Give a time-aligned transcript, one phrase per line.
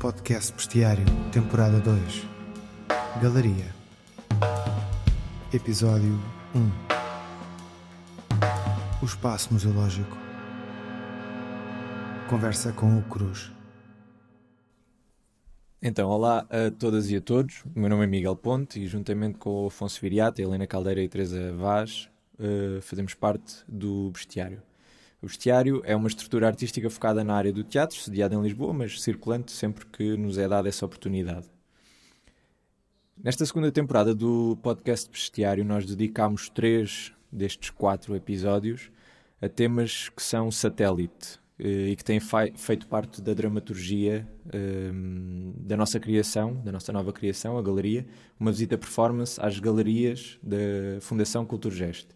[0.00, 2.24] Podcast Bestiário, temporada 2.
[3.20, 3.74] Galeria.
[5.52, 6.16] Episódio
[6.54, 6.70] 1.
[9.02, 10.16] O espaço museológico.
[12.30, 13.50] Conversa com o Cruz.
[15.82, 17.64] Então, olá a todas e a todos.
[17.74, 21.08] O meu nome é Miguel Ponte e, juntamente com o Afonso Viriata, Helena Caldeira e
[21.08, 22.08] Teresa Vaz,
[22.38, 24.62] uh, fazemos parte do Bestiário.
[25.20, 29.02] O Bestiário é uma estrutura artística focada na área do teatro, sediada em Lisboa, mas
[29.02, 31.48] circulante sempre que nos é dada essa oportunidade.
[33.20, 38.92] Nesta segunda temporada do podcast Bestiário, nós dedicámos três destes quatro episódios
[39.42, 45.76] a temas que são satélite eh, e que têm feito parte da dramaturgia um, da
[45.76, 48.06] nossa criação, da nossa nova criação, a Galeria,
[48.38, 52.06] uma visita performance às galerias da Fundação Culturgest.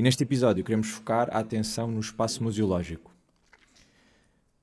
[0.00, 3.14] E neste episódio queremos focar a atenção no espaço museológico.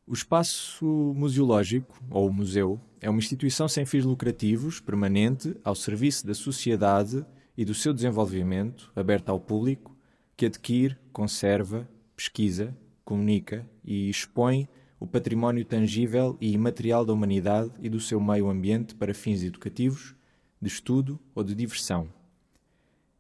[0.08, 6.34] O espaço museológico, ou museu, é uma instituição sem fins lucrativos, permanente, ao serviço da
[6.34, 7.24] sociedade
[7.56, 9.96] e do seu desenvolvimento, aberta ao público,
[10.36, 12.76] que adquire, conserva, pesquisa,
[13.06, 14.68] comunica e expõe
[15.00, 20.16] o património tangível e imaterial da humanidade e do seu meio ambiente para fins educativos,
[20.60, 22.10] de estudo ou de diversão,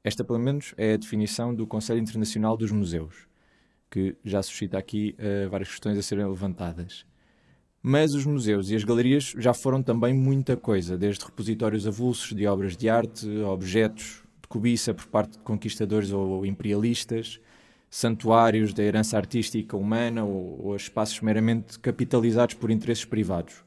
[0.07, 3.27] esta, pelo menos, é a definição do Conselho Internacional dos Museus,
[3.91, 7.05] que já suscita aqui uh, várias questões a serem levantadas.
[7.83, 12.47] Mas os museus e as galerias já foram também muita coisa, desde repositórios avulsos de
[12.47, 17.39] obras de arte, objetos de cobiça por parte de conquistadores ou imperialistas,
[17.89, 23.61] santuários da herança artística humana ou, ou espaços meramente capitalizados por interesses privados.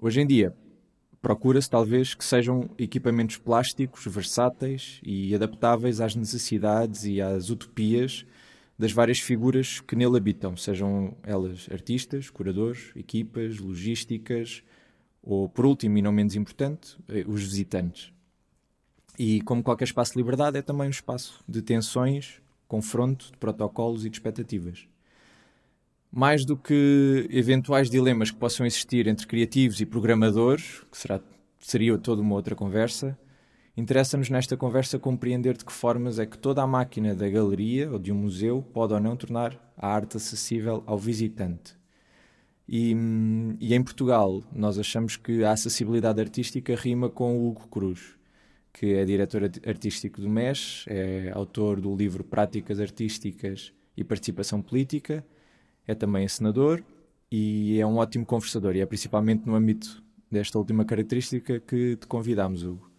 [0.00, 0.54] Hoje em dia,
[1.24, 8.26] Procura-se talvez que sejam equipamentos plásticos, versáteis e adaptáveis às necessidades e às utopias
[8.78, 14.62] das várias figuras que nele habitam, sejam elas artistas, curadores, equipas, logísticas
[15.22, 18.12] ou, por último e não menos importante, eh, os visitantes.
[19.18, 24.04] E como qualquer espaço de liberdade, é também um espaço de tensões, confronto de protocolos
[24.04, 24.86] e de expectativas
[26.14, 31.20] mais do que eventuais dilemas que possam existir entre criativos e programadores, que será,
[31.58, 33.18] seria toda uma outra conversa,
[33.76, 37.98] interessa-nos nesta conversa compreender de que formas é que toda a máquina da galeria ou
[37.98, 41.76] de um museu pode ou não tornar a arte acessível ao visitante.
[42.68, 42.94] E,
[43.58, 48.14] e, em Portugal, nós achamos que a acessibilidade artística rima com o Hugo Cruz,
[48.72, 55.24] que é diretor artístico do MES, é autor do livro Práticas Artísticas e Participação Política
[55.86, 56.82] é também senador
[57.30, 62.06] e é um ótimo conversador, e é principalmente no âmbito desta última característica que te
[62.06, 62.90] convidamos, Hugo.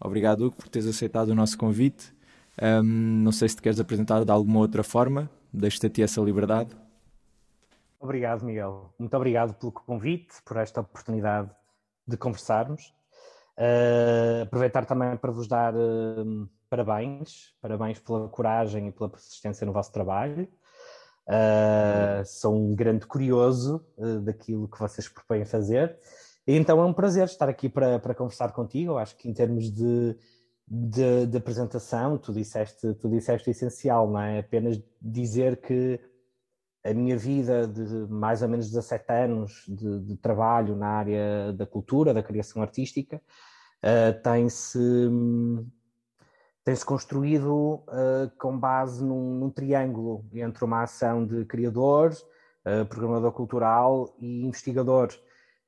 [0.00, 2.14] Obrigado, Hugo, por teres aceitado o nosso convite.
[2.62, 6.20] Um, não sei se te queres apresentar de alguma outra forma, deixo-te a ti essa
[6.20, 6.74] liberdade.
[7.98, 8.92] Obrigado, Miguel.
[8.98, 11.50] Muito obrigado pelo convite, por esta oportunidade
[12.06, 12.94] de conversarmos.
[13.56, 19.72] Uh, aproveitar também para vos dar uh, parabéns, parabéns pela coragem e pela persistência no
[19.72, 20.48] vosso trabalho.
[21.26, 25.98] Uh, sou um grande curioso uh, daquilo que vocês propõem fazer.
[26.46, 28.98] Então é um prazer estar aqui para, para conversar contigo.
[28.98, 30.16] Acho que em termos de,
[30.68, 34.40] de, de, apresentação, tu disseste, tu disseste o essencial, não é?
[34.40, 35.98] Apenas dizer que
[36.84, 37.82] a minha vida de
[38.12, 43.16] mais ou menos 17 anos de, de trabalho na área da cultura, da criação artística,
[43.16, 44.78] uh, tem-se
[46.64, 52.12] tem-se construído uh, com base num, num, triângulo entre uma ação de criador,
[52.64, 55.10] uh, programador cultural e investigador.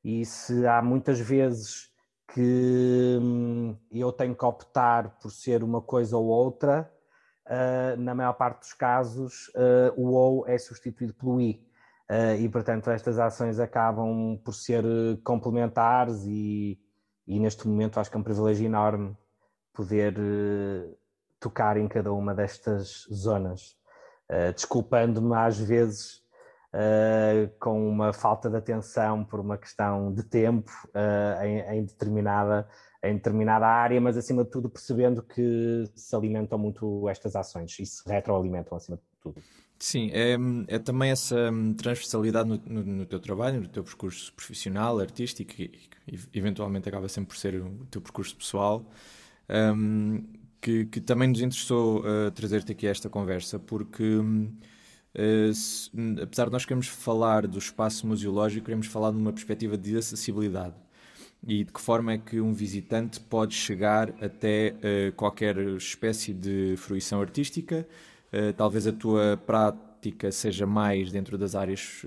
[0.03, 1.91] E se há muitas vezes
[2.33, 6.91] que hum, eu tenho que optar por ser uma coisa ou outra,
[7.47, 9.51] uh, na maior parte dos casos
[9.97, 11.63] o ou é substituído pelo i.
[12.39, 14.85] e, portanto, estas ações acabam por ser
[15.25, 16.81] complementares e,
[17.27, 19.17] e neste momento acho que é um privilégio enorme
[19.77, 20.97] poder uh,
[21.39, 23.77] tocar em cada uma destas zonas,
[24.31, 26.23] uh, desculpando-me às vezes
[26.73, 30.73] uh, com uma falta de atenção por uma questão de tempo
[31.71, 32.67] em, determinada,
[33.03, 37.85] em determinada área, mas acima de tudo percebendo que se alimentam muito estas ações e
[37.85, 39.43] se retroalimentam acima de tudo.
[39.79, 40.37] Sim, é,
[40.75, 45.53] é também essa hum, transversalidade no, no, no, teu trabalho, no teu percurso profissional, artístico
[45.61, 45.91] e
[46.33, 48.87] eventualmente acaba sempre por ser o teu percurso pessoal,
[49.49, 50.23] um,
[50.61, 55.91] que, que, também nos interessou uh, trazer-te aqui esta conversa, porque uh, se,
[56.21, 60.75] apesar de nós queremos falar do espaço museológico, queremos falar de uma perspectiva de acessibilidade
[61.47, 66.75] e de que forma é que um visitante pode chegar até uh, qualquer espécie de
[66.77, 67.87] fruição artística.
[68.57, 72.03] talvez a tua prática seja mais dentro das áreas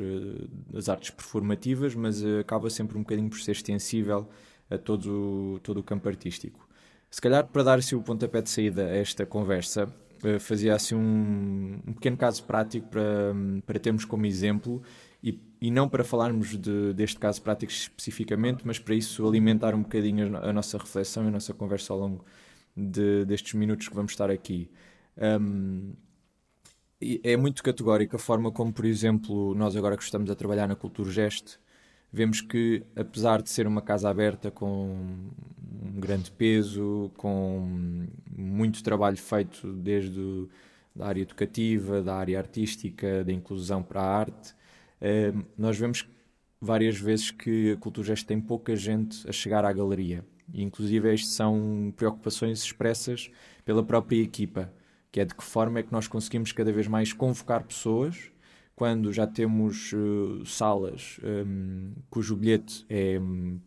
[0.69, 4.30] das artes performativas, mas acaba sempre um bocadinho por ser extensível
[4.69, 6.69] a todo, todo o campo artístico.
[7.09, 9.94] Se calhar, para dar assim, o pontapé de saída a esta conversa,
[10.39, 13.33] fazia assim um, um, pequeno caso prático para,
[13.65, 14.81] para termos como exemplo
[15.23, 19.81] e, e não para falarmos de, deste caso prático especificamente, mas para isso alimentar um
[19.81, 22.25] bocadinho a, nossa reflexão e a nossa conversa ao longo
[22.75, 24.69] de, destes minutos que vamos estar aqui.
[25.17, 25.94] Um,
[27.23, 30.75] é muito categórica a forma como, por exemplo, nós agora que estamos a trabalhar na
[30.75, 31.57] Cultura Geste,
[32.11, 34.95] vemos que, apesar de ser uma casa aberta com
[35.83, 40.50] um grande peso, com muito trabalho feito desde o,
[40.95, 44.53] da área educativa, da área artística, da inclusão para a arte,
[45.00, 46.07] eh, nós vemos
[46.59, 50.25] várias vezes que a Cultura Gesto tem pouca gente a chegar à galeria.
[50.53, 53.29] E, inclusive, estas são preocupações expressas
[53.63, 54.73] pela própria equipa,
[55.12, 58.31] que é de que forma é que nós conseguimos cada vez mais convocar pessoas
[58.79, 63.59] quando já temos uh, salas um, cujo bilhete é um,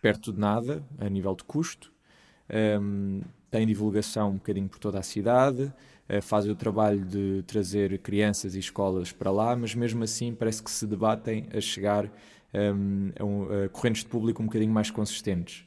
[0.00, 1.92] perto de nada a nível de custo,
[2.80, 7.98] um, tem divulgação um bocadinho por toda a cidade, uh, fazem o trabalho de trazer
[7.98, 12.04] crianças e escolas para lá, mas mesmo assim parece que se debatem a chegar
[12.54, 15.66] a, um, a correntes de público um bocadinho mais consistentes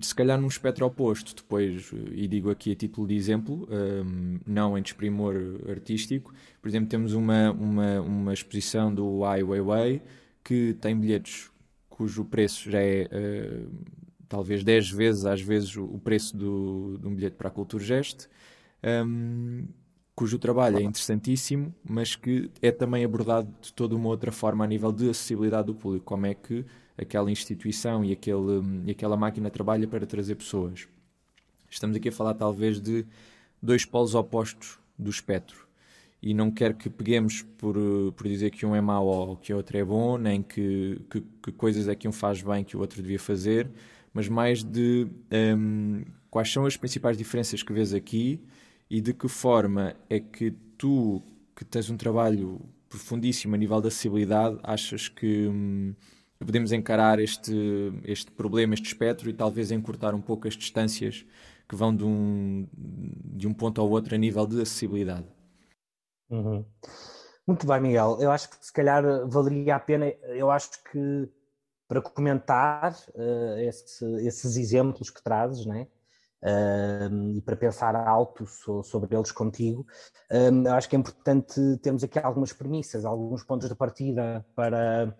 [0.00, 4.78] se calhar num espectro oposto, depois, e digo aqui a título de exemplo, um, não
[4.78, 5.34] em desprimor
[5.68, 10.00] artístico, por exemplo, temos uma, uma, uma exposição do Ai Weiwei
[10.42, 11.50] que tem bilhetes
[11.88, 13.70] cujo preço já é uh,
[14.28, 18.28] talvez 10 vezes, às vezes, o preço do, de um bilhete para a Cultura Geste,
[19.06, 19.66] um,
[20.14, 24.66] cujo trabalho é interessantíssimo, mas que é também abordado de toda uma outra forma a
[24.66, 26.64] nível de acessibilidade do público, como é que
[26.96, 30.88] aquela instituição e, aquele, e aquela máquina trabalha para trazer pessoas.
[31.68, 33.04] Estamos aqui a falar talvez de
[33.60, 35.66] dois polos opostos do espectro.
[36.22, 37.76] E não quero que peguemos por,
[38.16, 41.20] por dizer que um é mau ou que o outro é bom, nem que, que,
[41.42, 43.68] que coisas é que um faz bem que o outro devia fazer,
[44.12, 48.40] mas mais de um, quais são as principais diferenças que vês aqui
[48.88, 51.20] e de que forma é que tu,
[51.54, 55.94] que tens um trabalho profundíssimo a nível da acessibilidade, achas que, hum,
[56.38, 61.24] podemos encarar este, este problema, este espectro e talvez encurtar um pouco as distâncias
[61.68, 65.26] que vão de um, de um ponto ao outro a nível de acessibilidade.
[66.30, 66.64] Uhum.
[67.46, 68.18] Muito bem, Miguel.
[68.20, 71.28] Eu acho que se calhar valeria a pena, eu acho que
[71.86, 75.86] para comentar uh, esse, esses exemplos que trazes, né?
[76.42, 79.86] Uh, e para pensar alto so, sobre eles contigo,
[80.30, 85.14] uh, eu acho que é importante termos aqui algumas premissas, alguns pontos de partida para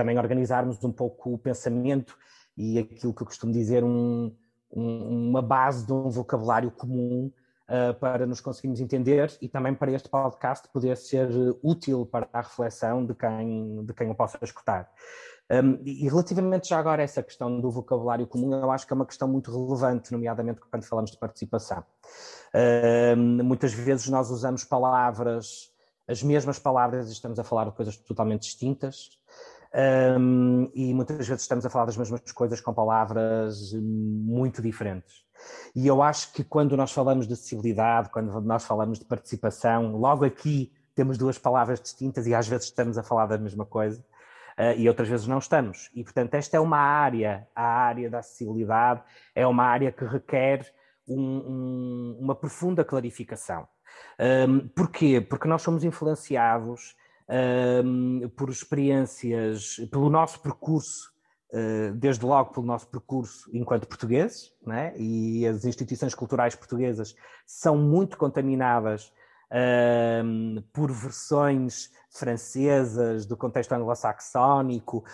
[0.00, 2.16] também organizarmos um pouco o pensamento
[2.56, 4.34] e aquilo que eu costumo dizer, um,
[4.72, 7.30] um, uma base de um vocabulário comum
[7.68, 11.28] uh, para nos conseguirmos entender e também para este podcast poder ser
[11.62, 14.90] útil para a reflexão de quem, de quem o possa escutar.
[15.52, 18.96] Um, e relativamente já agora a essa questão do vocabulário comum, eu acho que é
[18.96, 21.84] uma questão muito relevante, nomeadamente quando falamos de participação.
[22.54, 25.70] Um, muitas vezes nós usamos palavras,
[26.08, 29.19] as mesmas palavras, e estamos a falar de coisas totalmente distintas,
[29.72, 35.24] um, e muitas vezes estamos a falar das mesmas coisas com palavras muito diferentes.
[35.74, 40.24] E eu acho que quando nós falamos de acessibilidade, quando nós falamos de participação, logo
[40.24, 44.04] aqui temos duas palavras distintas e às vezes estamos a falar da mesma coisa
[44.58, 45.88] uh, e outras vezes não estamos.
[45.94, 49.02] E portanto, esta é uma área, a área da acessibilidade,
[49.34, 50.66] é uma área que requer
[51.08, 53.66] um, um, uma profunda clarificação.
[54.18, 55.20] Um, porquê?
[55.20, 56.96] Porque nós somos influenciados
[58.36, 61.12] por experiências, pelo nosso percurso,
[61.52, 64.92] uh, desde logo pelo nosso percurso enquanto portugueses, né?
[64.96, 67.14] e as instituições culturais portuguesas
[67.46, 69.12] são muito contaminadas
[70.24, 75.04] um, por versões francesas do contexto anglo-saxónico,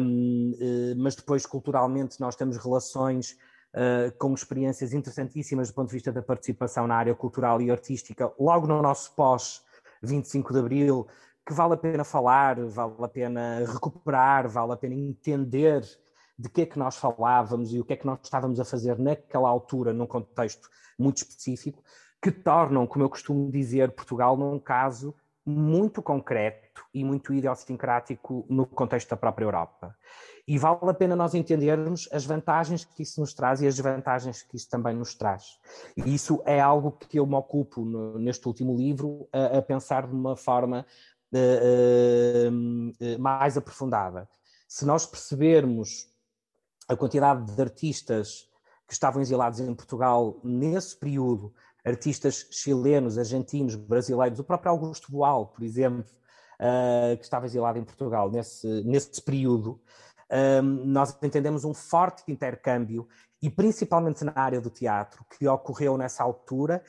[0.00, 3.36] um, eh, mas depois culturalmente nós temos relações
[3.74, 8.30] Uh, com experiências interessantíssimas do ponto de vista da participação na área cultural e artística,
[8.38, 9.62] logo no nosso pós
[10.02, 11.06] 25 de Abril,
[11.46, 15.82] que vale a pena falar, vale a pena recuperar, vale a pena entender
[16.38, 18.98] de que é que nós falávamos e o que é que nós estávamos a fazer
[18.98, 20.68] naquela altura, num contexto
[20.98, 21.82] muito específico,
[22.20, 28.64] que tornam, como eu costumo dizer, Portugal num caso muito concreto e muito idiosincrático no
[28.64, 29.96] contexto da própria Europa.
[30.46, 34.42] E vale a pena nós entendermos as vantagens que isso nos traz e as desvantagens
[34.42, 35.58] que isso também nos traz.
[35.96, 40.06] E isso é algo que eu me ocupo no, neste último livro a, a pensar
[40.06, 40.84] de uma forma
[43.18, 44.28] mais aprofundada.
[44.68, 46.08] Se nós percebermos
[46.88, 48.48] a quantidade de artistas
[48.86, 55.46] que estavam exilados em Portugal nesse período, artistas chilenos, argentinos, brasileiros, o próprio Augusto Boal,
[55.46, 56.12] por exemplo,
[57.18, 59.80] que estava exilado em Portugal nesse, nesse período,
[60.84, 63.08] nós entendemos um forte intercâmbio
[63.42, 66.82] e principalmente na área do teatro, que ocorreu nessa altura,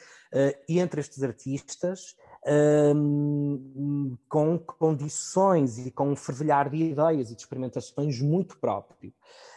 [0.69, 8.19] entre estes artistas, um, com condições e com um fervilhar de ideias e de experimentações
[8.21, 9.13] muito próprio,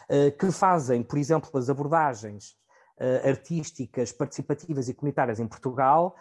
[0.09, 2.51] uh, que fazem, por exemplo, as abordagens
[2.99, 6.15] uh, artísticas, participativas e comunitárias em Portugal,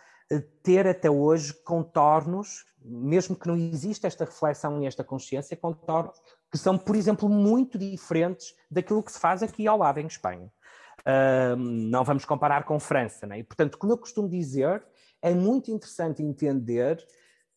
[0.61, 6.20] ter até hoje contornos, mesmo que não exista esta reflexão e esta consciência, contornos
[6.50, 10.50] que são, por exemplo, muito diferentes daquilo que se faz aqui ao lado em Espanha.
[11.56, 13.38] Não vamos comparar com França, né?
[13.38, 14.82] E, portanto, como eu costumo dizer,
[15.26, 17.04] é muito interessante entender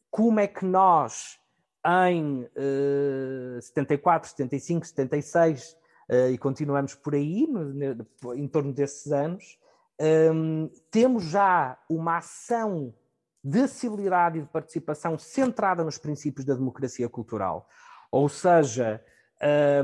[0.10, 1.38] como é que nós,
[1.86, 5.78] em uh, 74, 75, 76,
[6.10, 9.60] uh, e continuamos por aí, no, em torno desses anos,
[10.34, 12.92] um, temos já uma ação
[13.44, 17.70] de acessibilidade e de participação centrada nos princípios da democracia cultural.
[18.12, 19.00] Ou seja,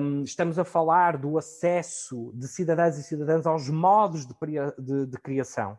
[0.01, 4.33] um, estamos a falar do acesso de cidadãs e cidadãs aos modos de,
[4.79, 5.77] de, de criação,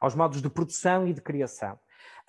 [0.00, 1.78] aos modos de produção e de criação.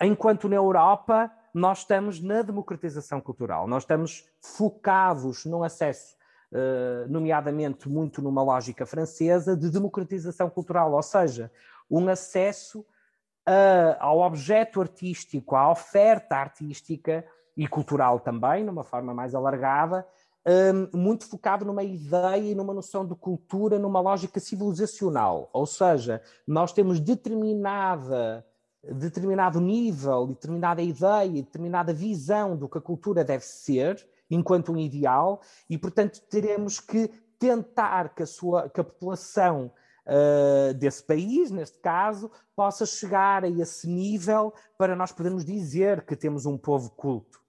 [0.00, 6.16] Enquanto na Europa nós estamos na democratização cultural, nós estamos focados no acesso,
[6.52, 11.50] uh, nomeadamente muito numa lógica francesa de democratização cultural, ou seja,
[11.90, 17.24] um acesso uh, ao objeto artístico, à oferta artística
[17.56, 20.06] e cultural também, numa forma mais alargada,
[20.46, 25.50] um, muito focado numa ideia e numa noção de cultura, numa lógica civilizacional.
[25.52, 28.44] Ou seja, nós temos determinada,
[28.82, 35.40] determinado nível, determinada ideia, determinada visão do que a cultura deve ser, enquanto um ideal,
[35.68, 39.72] e portanto teremos que tentar que a, sua, que a população
[40.06, 46.14] uh, desse país, neste caso, possa chegar a esse nível para nós podermos dizer que
[46.14, 47.40] temos um povo culto.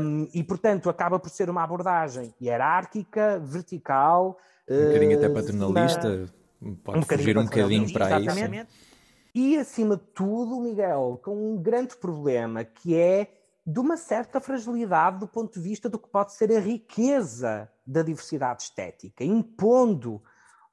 [0.00, 4.38] Um, e, portanto, acaba por ser uma abordagem hierárquica, vertical.
[4.68, 6.26] Um bocadinho uh, até paternalista,
[6.84, 8.68] pode um fugir um bocadinho para isso.
[9.34, 13.32] E, acima de tudo, Miguel, com um grande problema que é
[13.66, 18.02] de uma certa fragilidade do ponto de vista do que pode ser a riqueza da
[18.02, 20.22] diversidade estética, impondo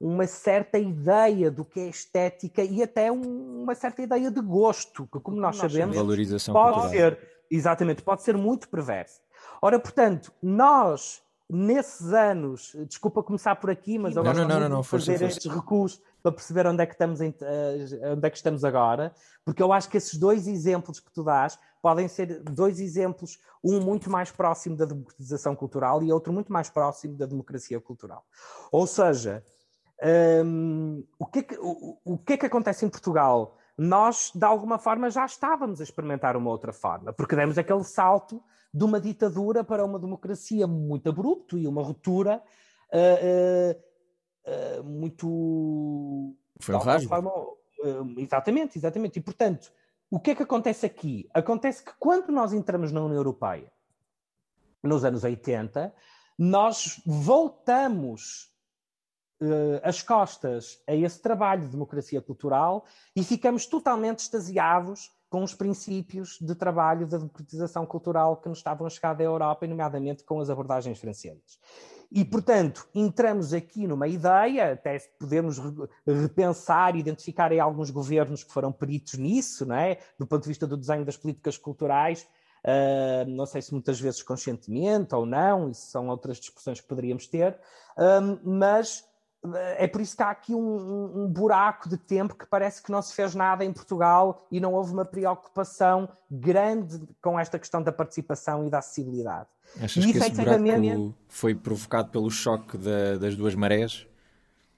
[0.00, 5.06] uma certa ideia do que é estética e até um, uma certa ideia de gosto,
[5.12, 5.96] que, como nós, nós sabemos,
[6.46, 6.88] pode cultural.
[6.90, 9.20] ser Exatamente, pode ser muito perverso.
[9.62, 14.68] Ora, portanto, nós, nesses anos, desculpa começar por aqui, mas eu não, gosto não, não,
[14.68, 18.30] não, fazer força, estes recuos para perceber onde é, que estamos em, uh, onde é
[18.30, 22.42] que estamos agora, porque eu acho que esses dois exemplos que tu dás podem ser
[22.42, 27.26] dois exemplos, um muito mais próximo da democratização cultural e outro muito mais próximo da
[27.26, 28.24] democracia cultural.
[28.72, 29.44] Ou seja,
[30.44, 33.56] um, o, que é que, o, o que é que acontece em Portugal?
[33.78, 38.42] Nós, de alguma forma, já estávamos a experimentar uma outra forma, porque demos aquele salto
[38.72, 42.42] de uma ditadura para uma democracia muito abrupto e uma ruptura
[42.92, 46.36] uh, uh, uh, muito.
[46.60, 47.08] Foi um rasgo.
[47.08, 47.32] Forma,
[48.18, 49.18] exatamente, exatamente.
[49.18, 49.70] E, portanto,
[50.10, 51.28] o que é que acontece aqui?
[51.34, 53.70] Acontece que quando nós entramos na União Europeia,
[54.82, 55.94] nos anos 80,
[56.38, 58.55] nós voltamos
[59.40, 65.54] uh, as costas a esse trabalho de democracia cultural e ficamos totalmente extasiados com os
[65.54, 70.24] princípios de trabalho da democratização cultural que nos estavam a chegar da Europa, e nomeadamente
[70.24, 71.58] com as abordagens francesas.
[72.10, 75.60] E, portanto, entramos aqui numa ideia, até podemos
[76.06, 79.98] repensar e identificar aí alguns governos que foram peritos nisso, não é?
[80.18, 82.26] do ponto de vista do desenho das políticas culturais,
[82.64, 87.26] uh, não sei se muitas vezes conscientemente ou não, isso são outras discussões que poderíamos
[87.26, 87.58] ter,
[87.98, 89.04] uh, mas
[89.78, 93.02] é por isso que há aqui um, um, buraco de tempo que parece que não
[93.02, 97.92] se fez nada em Portugal e não houve uma preocupação grande com esta questão da
[97.92, 99.48] participação e da acessibilidade.
[99.80, 104.06] Achas e, que buraco foi provocado pelo choque da, das duas marés?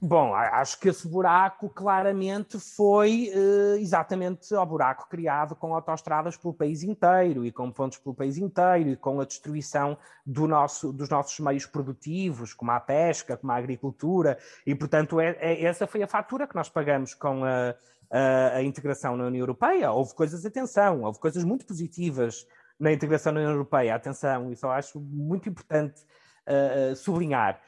[0.00, 6.54] Bom, acho que esse buraco claramente foi uh, exatamente o buraco criado com autoestradas pelo
[6.54, 11.08] país inteiro e com pontos pelo país inteiro e com a destruição do nosso, dos
[11.08, 16.00] nossos meios produtivos, como a pesca, como a agricultura, e portanto é, é, essa foi
[16.00, 17.74] a fatura que nós pagamos com a,
[18.08, 19.90] a, a integração na União Europeia.
[19.90, 22.46] Houve coisas, atenção, houve coisas muito positivas
[22.78, 26.00] na integração na União Europeia, atenção, isso eu acho muito importante
[26.46, 27.60] uh, sublinhar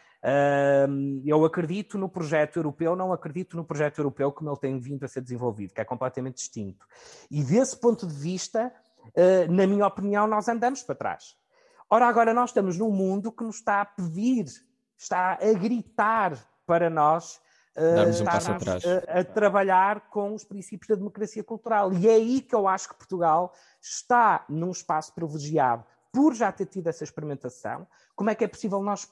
[1.25, 5.09] eu acredito no projeto europeu, não acredito no projeto europeu como ele tem vindo a
[5.09, 6.87] ser desenvolvido, que é completamente distinto.
[7.31, 8.73] E desse ponto de vista,
[9.07, 11.37] uh, na minha opinião, nós andamos para trás.
[11.89, 14.47] Ora, agora nós estamos num mundo que nos está a pedir,
[14.97, 16.37] está a gritar
[16.67, 17.41] para nós
[17.75, 18.83] Darmos um passo atrás.
[18.85, 21.93] A, a, trabalhar com os princípios da democracia cultural.
[21.93, 26.67] E é aí que eu acho que Portugal está num espaço privilegiado por já ter
[26.67, 27.87] tido essa experimentação.
[28.17, 29.09] Como é que é possível nós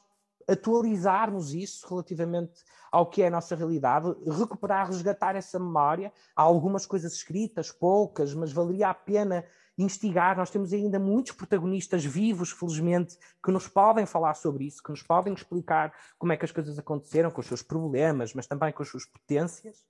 [0.49, 6.11] atualizarmos isso relativamente ao que é a nossa realidade, recuperar, resgatar essa memória.
[6.35, 9.45] Há algumas coisas escritas, poucas, mas valeria a pena
[9.76, 10.37] instigar.
[10.38, 15.02] Nós temos ainda muitos protagonistas vivos, felizmente, que nos podem falar sobre isso, que nos
[15.02, 18.83] podem explicar como é que as coisas aconteceram, com os seus problemas, mas também com
[18.83, 19.85] as suas potências.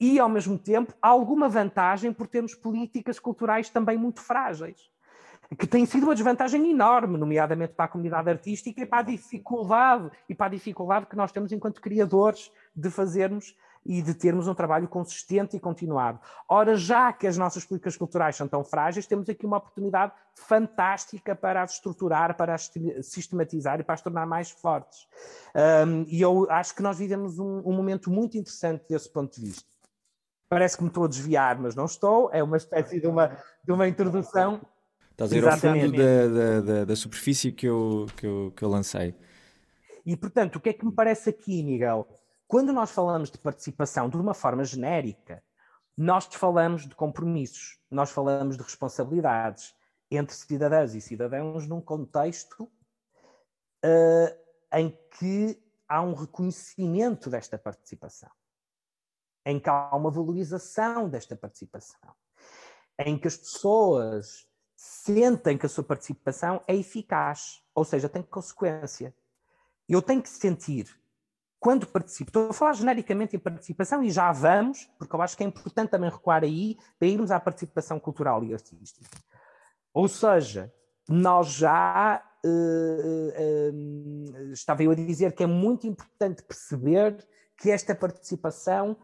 [0.00, 4.91] E, ao mesmo tempo, há alguma vantagem por termos políticas culturais também muito frágeis
[5.58, 10.10] que tem sido uma desvantagem enorme, nomeadamente para a comunidade artística e para a dificuldade
[10.28, 13.54] e para a dificuldade que nós temos enquanto criadores de fazermos
[13.84, 16.20] e de termos um trabalho consistente e continuado.
[16.48, 21.34] Ora, já que as nossas políticas culturais são tão frágeis, temos aqui uma oportunidade fantástica
[21.34, 22.70] para as estruturar, para as
[23.02, 25.08] sistematizar e para as tornar mais fortes.
[25.86, 29.46] Um, e eu acho que nós vivemos um, um momento muito interessante desse ponto de
[29.46, 29.72] vista.
[30.48, 32.30] Parece que me estou a desviar, mas não estou.
[32.32, 34.60] É uma espécie de uma, de uma introdução
[35.12, 38.62] Estás a ir ao fundo da, da, da, da, superfície que eu, que, eu, que
[38.64, 39.14] eu lancei.
[40.04, 42.08] E, portanto, o que é que me parece aqui, Miguel?
[42.48, 45.42] Quando nós falamos de participação de uma forma genérica,
[45.96, 49.74] nós falamos de compromissos, nós falamos de responsabilidades
[50.10, 52.64] entre cidadãs e cidadãos num contexto
[53.84, 54.36] uh,
[54.72, 58.30] em que há um reconhecimento desta participação,
[59.44, 62.14] em que há uma valorização desta participação,
[62.98, 64.46] em que as pessoas
[64.82, 69.14] sentem que a sua participação é eficaz, ou seja, tem consequência.
[69.88, 70.88] Eu tenho que sentir,
[71.60, 75.44] quando participo, estou a falar genericamente em participação e já vamos, porque eu acho que
[75.44, 79.08] é importante também recuar aí para irmos à participação cultural e artística.
[79.94, 80.74] Ou seja,
[81.08, 87.24] nós já uh, uh, estava eu a dizer que é muito importante perceber
[87.56, 88.96] que esta participação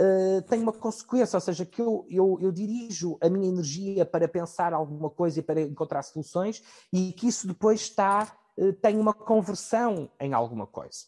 [0.00, 4.26] uh, tem uma consequência, ou seja, que eu, eu, eu, dirijo a minha energia para
[4.26, 9.12] pensar alguma coisa e para encontrar soluções e que isso depois está, uh, tem uma
[9.12, 11.04] conversão em alguma coisa.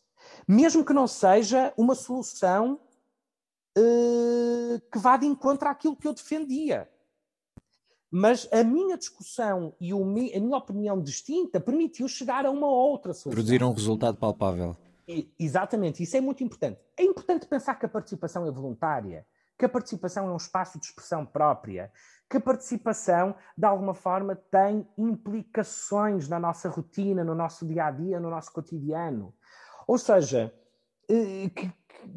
[0.46, 2.78] Mesmo que não seja uma solução
[3.76, 6.88] uh, que vá de encontro àquilo que eu defendia.
[8.14, 13.33] Mas a minha discussão e a minha opinião distinta permitiu chegar a uma outra solução.
[13.33, 14.76] Produzir um resultado palpável.
[15.38, 16.81] Exatamente, isso é muito importante.
[16.96, 19.27] É importante pensar que a participação é voluntária,
[19.59, 21.92] que a participação é um espaço de expressão própria,
[22.29, 27.90] que a participação, de alguma forma, tem implicações na nossa rotina, no nosso dia a
[27.90, 29.35] dia, no nosso cotidiano.
[29.87, 30.53] Ou seja,
[31.09, 31.70] eh, que,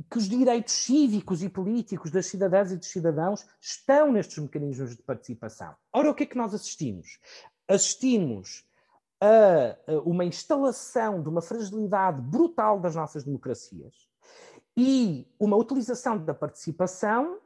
[0.10, 5.04] que os direitos cívicos e políticos das cidadãs e dos cidadãos estão nestes mecanismos de
[5.04, 5.76] participação.
[5.92, 7.20] Ora, o que é que nós assistimos?
[7.68, 8.65] Assistimos
[9.88, 14.08] a uma instalação de uma fragilidade brutal das nossas democracias
[14.78, 17.40] e uma utilização da participação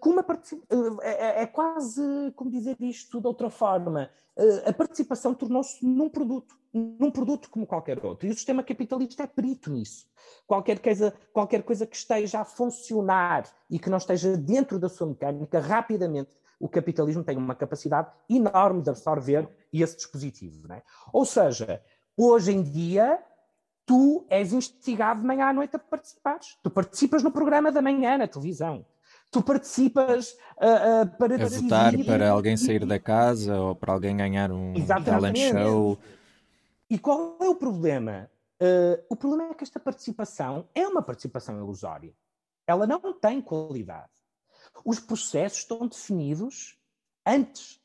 [0.00, 2.00] como uma uh, é, é, quase
[2.34, 7.64] como dizer isto de outra forma uh, a participação tornou-se num produto num produto como
[7.64, 8.26] qualquer outro.
[8.26, 10.08] E o sistema capitalista é perito nisso.
[10.44, 15.06] Qualquer coisa qualquer coisa que esteja a funcionar e que não esteja dentro da sua
[15.06, 20.72] mecânica rapidamente o capitalismo tem uma capacidade enorme de absorver esse dispositivo.
[20.72, 20.82] É?
[21.12, 21.82] Ou seja,
[22.16, 23.22] hoje em dia,
[23.86, 26.56] tu és instigado de manhã à noite a participares.
[26.62, 28.84] Tu participas no programa da manhã na televisão.
[29.30, 34.16] Tu participas uh, uh, para a votar para alguém sair da casa ou para alguém
[34.16, 35.98] ganhar um talent show.
[36.88, 38.30] E qual é o problema?
[38.62, 42.14] Uh, o problema é que esta participação é uma participação ilusória.
[42.66, 44.12] Ela não tem qualidade
[44.84, 46.78] os processos estão definidos
[47.26, 47.80] antes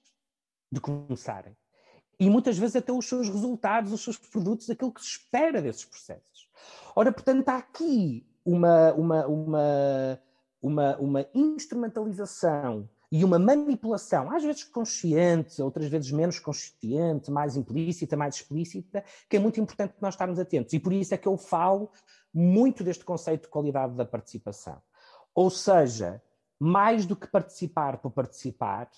[0.72, 1.56] de começarem.
[2.20, 5.86] E muitas vezes até os seus resultados, os seus produtos, aquilo que se espera desses
[5.86, 6.50] processos.
[6.96, 10.22] Ora, portanto, há aqui uma, uma, uma,
[10.62, 18.16] uma, uma instrumentalização e uma manipulação, às vezes consciente, outras vezes menos consciente, mais implícita,
[18.16, 20.74] mais explícita, que é muito importante nós estarmos atentos.
[20.74, 21.90] E por isso é que eu falo
[22.34, 24.80] muito deste conceito de qualidade da participação.
[25.34, 26.22] Ou seja,
[26.60, 28.90] mais do que participar por participar,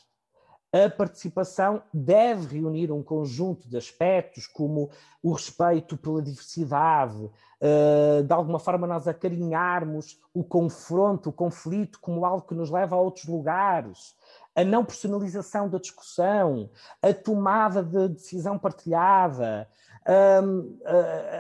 [0.74, 4.89] a participação deve reunir um conjunto de aspectos, como
[5.21, 12.26] o respeito pela diversidade, eh, de alguma forma nós acarinharmos o confronto, o conflito, como
[12.26, 14.15] algo que nos leva a outros lugares,
[14.56, 16.69] a não personalização da discussão,
[17.02, 19.67] a tomada de decisão partilhada,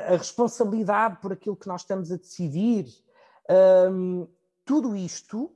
[0.09, 2.85] a responsabilidade por aquilo que nós estamos a decidir.
[4.63, 5.51] Tudo isto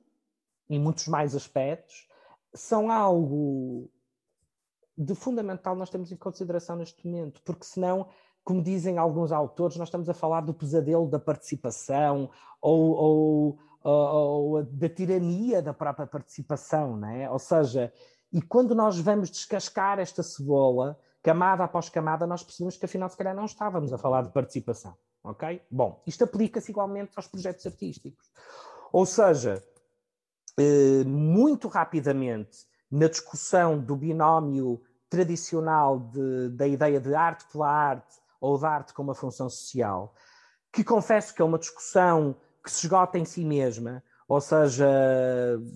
[0.70, 2.08] em muitos mais aspectos,
[2.54, 3.90] são algo
[4.98, 8.08] de fundamental nós temos em consideração neste momento, porque senão
[8.46, 12.30] como dizem alguns autores, nós estamos a falar do pesadelo da participação
[12.62, 17.30] ou, ou, ou, ou da tirania da própria participação, não é?
[17.30, 17.92] Ou seja,
[18.32, 23.18] e quando nós vamos descascar esta cebola, camada após camada, nós percebemos que afinal se
[23.18, 25.60] calhar não estávamos a falar de participação, ok?
[25.72, 28.32] Bom, isto aplica-se igualmente aos projetos artísticos.
[28.94, 29.64] Ou seja,
[31.06, 38.58] muito rapidamente, na discussão do binómio tradicional de, da ideia de arte pela arte ou
[38.58, 40.14] de arte com uma função social,
[40.72, 44.88] que confesso que é uma discussão que se esgota em si mesma, ou seja,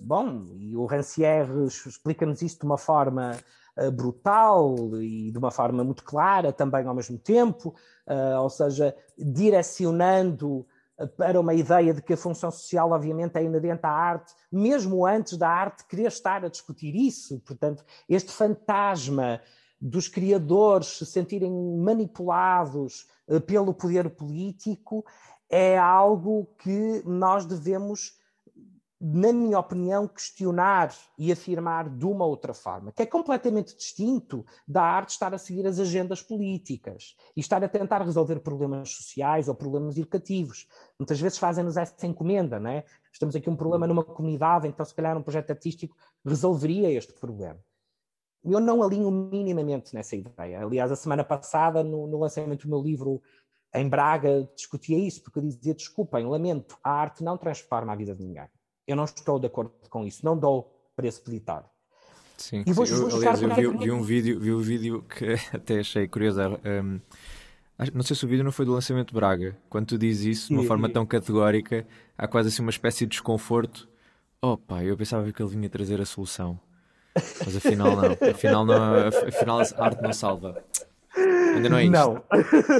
[0.04, 3.36] bom, e o Rancière explica-nos isto de uma forma
[3.76, 7.74] uh, brutal e de uma forma muito clara também ao mesmo tempo,
[8.08, 10.66] uh, ou seja, direcionando
[11.16, 15.36] para uma ideia de que a função social, obviamente, é inerente à arte, mesmo antes
[15.36, 17.40] da arte querer estar a discutir isso.
[17.40, 19.40] Portanto, este fantasma
[19.80, 25.04] dos criadores se sentirem manipulados eh, pelo poder político
[25.48, 28.19] é algo que nós devemos
[29.00, 34.82] na minha opinião, questionar e afirmar de uma outra forma, que é completamente distinto da
[34.82, 39.54] arte estar a seguir as agendas políticas e estar a tentar resolver problemas sociais ou
[39.54, 40.68] problemas educativos.
[40.98, 42.84] Muitas vezes fazem-nos essa encomenda, não é?
[43.10, 47.58] Estamos aqui um problema numa comunidade, então se calhar um projeto artístico resolveria este problema.
[48.44, 50.60] Eu não alinho minimamente nessa ideia.
[50.60, 53.22] Aliás, a semana passada, no, no lançamento do meu livro
[53.74, 58.14] em Braga, discutia isso, porque eu dizia, desculpem, lamento, a arte não transforma a vida
[58.14, 58.48] de ninguém
[58.86, 61.66] eu não estou de acordo com isso, não dou preço peditório.
[62.36, 62.94] Sim, e vou, sim.
[62.94, 66.40] Eu, aliás, eu vi, vi, um vídeo, vi um vídeo que até achei curioso.
[66.64, 67.00] Um,
[67.94, 69.56] não sei se o vídeo não foi do lançamento de Braga.
[69.68, 73.10] Quando tu dizes isso de uma forma tão categórica, há quase assim uma espécie de
[73.10, 73.88] desconforto.
[74.42, 76.58] Oh pá, eu pensava que ele vinha trazer a solução.
[77.14, 78.16] Mas afinal não.
[78.30, 80.62] Afinal, não, afinal a arte não salva.
[81.16, 81.92] Ainda não é isto.
[81.92, 82.24] Não.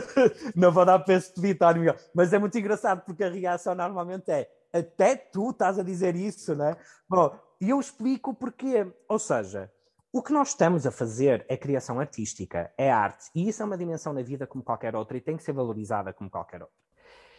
[0.54, 1.96] não vou dar peso de vitória, Miguel.
[2.14, 6.54] Mas é muito engraçado porque a reação normalmente é até tu estás a dizer isso,
[6.54, 6.76] né?
[7.08, 8.86] Bom, e eu explico porquê.
[9.08, 9.70] Ou seja,
[10.12, 13.30] o que nós estamos a fazer é criação artística, é arte.
[13.34, 16.12] E isso é uma dimensão na vida como qualquer outra e tem que ser valorizada
[16.12, 16.76] como qualquer outra.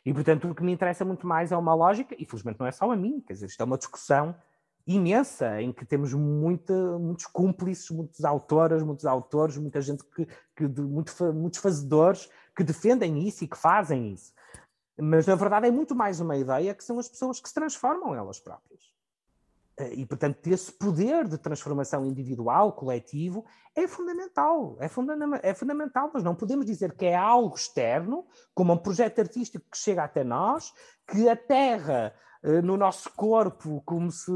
[0.06, 2.72] E, portanto, o que me interessa muito mais é uma lógica, e felizmente não é
[2.72, 4.36] só a mim, quer dizer, isto é uma discussão
[4.88, 10.68] imensa, em que temos muita, muitos cúmplices, muitos autoras, muitos autores, muita gente que, que
[10.68, 14.34] muito, muitos fazedores que defendem isso e que fazem isso.
[15.04, 18.14] Mas na verdade é muito mais uma ideia que são as pessoas que se transformam
[18.14, 18.84] elas próprias.
[19.76, 23.44] Eh, e, portanto, esse poder de transformação individual, coletivo,
[23.76, 24.78] é fundamental.
[24.80, 26.12] É, funda é fundamental.
[26.14, 30.24] Nós não podemos dizer que é algo externo, como um projeto artístico que chega até
[30.24, 30.72] nós,
[31.08, 34.32] que aterra uh, no nosso corpo como se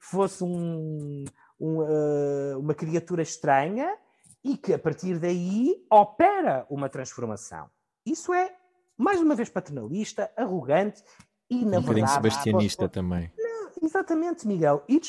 [0.00, 1.24] fosse um,
[1.60, 3.96] um, uh, uma criatura estranha
[4.42, 7.70] e que, a partir daí, opera uma transformação.
[8.04, 8.56] Isso é
[9.00, 11.02] mais uma vez paternalista, arrogante
[11.48, 12.12] e, na um verdade.
[12.12, 13.32] sebastianista também.
[13.36, 14.84] Não, exatamente, Miguel.
[14.86, 15.00] E,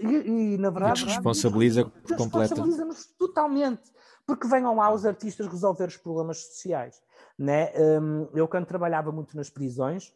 [0.00, 1.02] e, e na verdade.
[1.02, 2.54] E desresponsabiliza por completo.
[2.54, 3.92] Desresponsabiliza-nos totalmente.
[4.24, 7.02] Porque venham lá os artistas resolver os problemas sociais.
[7.36, 7.72] Né?
[7.76, 10.14] Um, eu, quando trabalhava muito nas prisões,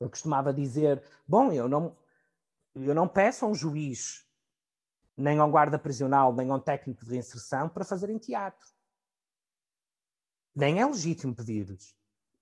[0.00, 1.94] eu costumava dizer: bom, eu não,
[2.74, 4.26] eu não peço a um juiz,
[5.14, 8.66] nem a um guarda prisional, nem a um técnico de reinserção para fazerem teatro.
[10.56, 11.94] Nem é legítimo pedir-lhes.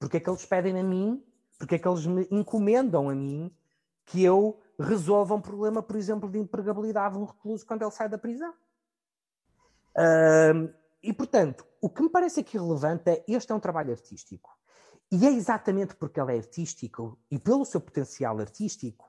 [0.03, 1.25] Porque é que eles pedem a mim,
[1.57, 3.55] porque é que eles me encomendam a mim
[4.05, 8.09] que eu resolva um problema, por exemplo, de empregabilidade de um recluso quando ele sai
[8.09, 8.53] da prisão.
[11.01, 14.51] E, portanto, o que me parece aqui relevante é este é um trabalho artístico.
[15.09, 19.09] E é exatamente porque ele é artístico e pelo seu potencial artístico,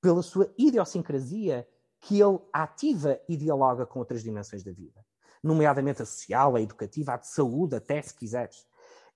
[0.00, 1.68] pela sua idiosincrasia,
[2.00, 5.04] que ele ativa e dialoga com outras dimensões da vida,
[5.42, 8.66] nomeadamente a social, a educativa, a de saúde, até se quiseres.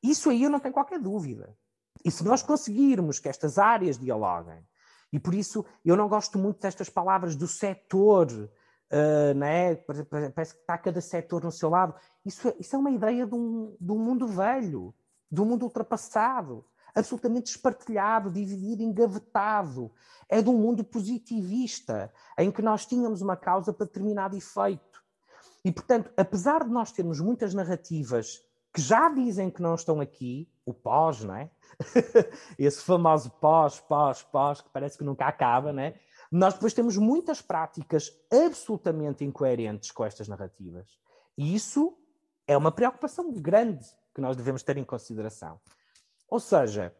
[0.04, 1.56] Isso aí eu não tenho qualquer dúvida.
[2.04, 4.62] E se nós conseguirmos que estas áreas dialoguem,
[5.10, 9.76] e por isso eu não gosto muito destas palavras do setor, uh, né?
[10.34, 11.94] parece que está cada setor no seu lado.
[12.22, 14.94] Isso, é, isso é uma ideia de um, de um mundo velho,
[15.30, 19.90] de um mundo ultrapassado, absolutamente espartilhado, dividido, engavetado.
[20.28, 25.02] É de um mundo positivista, em que nós tínhamos uma causa para determinado efeito.
[25.64, 28.43] E, portanto, apesar de nós termos muitas narrativas
[28.74, 31.48] que já dizem que não estão aqui, o pós, não é?
[32.58, 35.94] Esse famoso pós, pós, pós, que parece que nunca acaba, não é?
[36.30, 40.98] Nós depois temos muitas práticas absolutamente incoerentes com estas narrativas.
[41.38, 41.96] E isso
[42.48, 45.60] é uma preocupação grande que nós devemos ter em consideração.
[46.28, 46.92] Ou seja,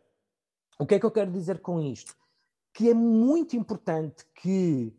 [0.79, 2.15] o que é que eu quero dizer com isto?
[2.73, 4.97] Que é muito importante que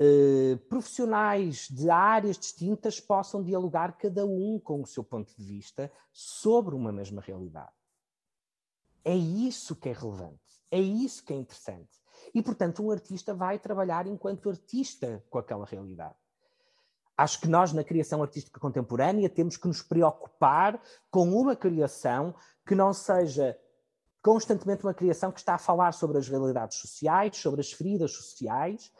[0.00, 5.92] uh, profissionais de áreas distintas possam dialogar cada um com o seu ponto de vista
[6.12, 7.72] sobre uma mesma realidade.
[9.04, 12.00] É isso que é relevante, é isso que é interessante.
[12.34, 16.14] E, portanto, um artista vai trabalhar enquanto artista com aquela realidade.
[17.16, 22.34] Acho que nós, na criação artística contemporânea, temos que nos preocupar com uma criação
[22.66, 23.58] que não seja
[24.22, 28.92] constantemente uma criação que está a falar sobre as realidades sociais, sobre as feridas sociais,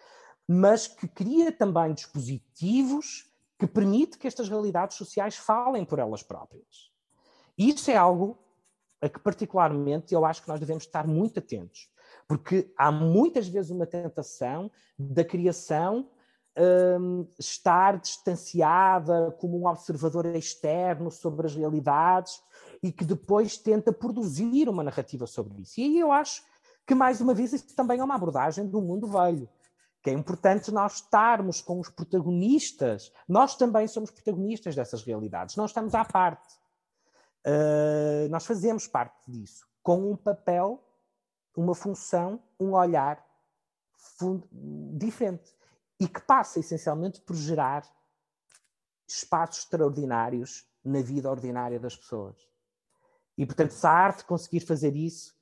[0.52, 6.90] mas que cria também dispositivos que permite que estas realidades sociais falem por elas próprias.
[7.56, 8.36] Isso é algo
[9.00, 11.88] a que particularmente eu acho que nós devemos estar muito atentos,
[12.26, 16.10] porque há muitas vezes uma tentação da criação
[16.58, 22.42] um, estar distanciada como um observador externo sobre as realidades
[22.82, 25.78] e que depois tenta produzir uma narrativa sobre isso.
[25.78, 26.42] E aí eu acho
[26.84, 29.48] que, mais uma vez, isso também é uma abordagem do mundo velho,
[30.02, 35.66] que é importante nós estarmos com os protagonistas, nós também somos protagonistas dessas realidades, não
[35.66, 36.58] estamos à parte.
[37.46, 40.82] Uh, nós fazemos parte disso, com um papel,
[41.56, 43.24] uma função, um olhar
[44.94, 45.54] diferente
[45.98, 47.84] e que passa essencialmente por gerar
[49.06, 52.36] espaços extraordinários na vida ordinária das pessoas.
[53.36, 55.34] E, portanto, se a arte conseguir fazer isso,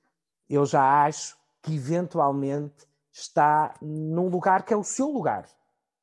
[0.48, 2.87] eu já acho que eventualmente
[3.20, 5.48] está num lugar que é o seu lugar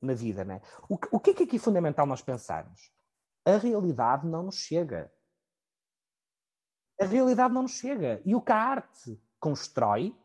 [0.02, 0.44] na vida.
[0.44, 0.62] Né?
[0.90, 2.92] O, o que é que aqui é fundamental nós pensarmos?
[3.46, 5.12] A realidade não nos chega.
[7.00, 8.22] A realidade não nos chega.
[8.26, 10.16] E o que a arte constrói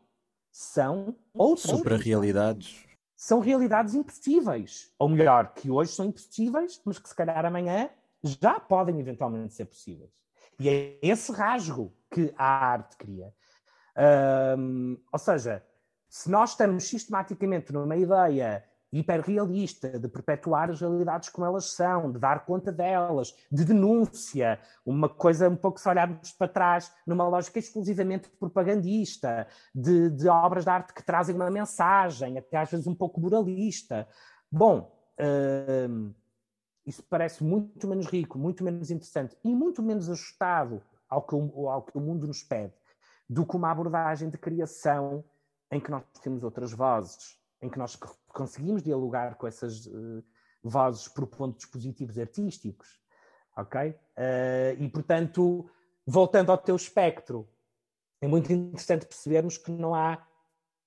[0.51, 1.69] são outras.
[1.69, 2.87] Supra-realidades
[3.21, 4.91] são realidades impossíveis.
[4.97, 7.87] Ou melhor, que hoje são impossíveis, mas que se calhar amanhã
[8.23, 10.09] já podem eventualmente ser possíveis.
[10.59, 13.31] E é esse rasgo que a arte cria.
[15.11, 15.63] Ou seja,
[16.11, 22.19] se nós estamos sistematicamente numa ideia hiperrealista, de perpetuar as realidades como elas são, de
[22.19, 27.59] dar conta delas, de denúncia, uma coisa um pouco se olharmos para trás, numa lógica
[27.59, 32.95] exclusivamente propagandista, de, de, obras de arte que trazem uma mensagem, até às vezes um
[32.95, 34.05] pouco moralista.
[34.51, 34.93] Bom,
[35.89, 36.13] hum,
[36.85, 41.69] isso parece muito menos rico, muito menos interessante e muito menos ajustado ao que, o,
[41.69, 42.73] ao que o mundo nos pede
[43.29, 45.23] do que uma abordagem de criação
[45.71, 50.23] em que nós temos outras vozes, em que nós conseguimos dialogar com essas uh,
[50.63, 52.99] vozes propondo dispositivos artísticos,
[53.55, 53.91] ok?
[53.91, 55.69] Uh, e, portanto,
[56.05, 57.47] voltando ao teu espectro,
[58.19, 60.27] é muito interessante percebermos que não há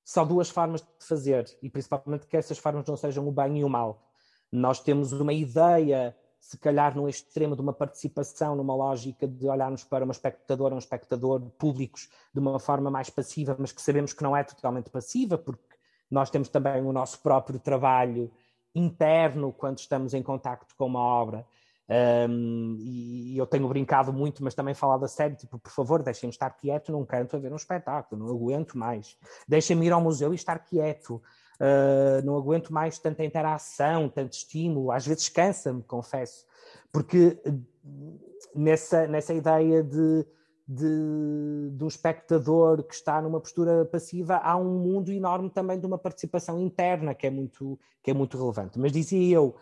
[0.05, 3.65] só duas formas de fazer, e principalmente que essas formas não sejam o bem e
[3.65, 4.07] o mal.
[4.53, 9.83] Nós temos uma ideia, se calhar no extremo de uma participação, numa lógica de olharmos
[9.83, 14.23] para uma espectadora, um espectador públicos de uma forma mais passiva, mas que sabemos que
[14.23, 15.75] não é totalmente passiva, porque
[16.11, 18.31] nós temos também o nosso próprio trabalho
[18.75, 21.47] interno quando estamos em contacto com uma obra.
[22.29, 26.31] Um, e eu tenho brincado muito, mas também falado a sério, tipo, por favor, deixem-me
[26.31, 29.17] estar quieto num canto a ver um espetáculo, não aguento mais.
[29.49, 31.23] Deixem-me ir ao museu e estar quieto.
[31.61, 34.91] Uh, não aguento mais tanta interação, tanto estímulo.
[34.91, 36.45] Às vezes cansa-me, confesso,
[36.93, 37.39] porque
[38.55, 40.27] nessa, nessa ideia de
[40.67, 45.87] de, de um espectador que está numa postura passiva, há um mundo enorme também de
[45.87, 48.79] uma participação interna que é muito, que é muito relevante.
[48.79, 49.55] Mas dizia eu,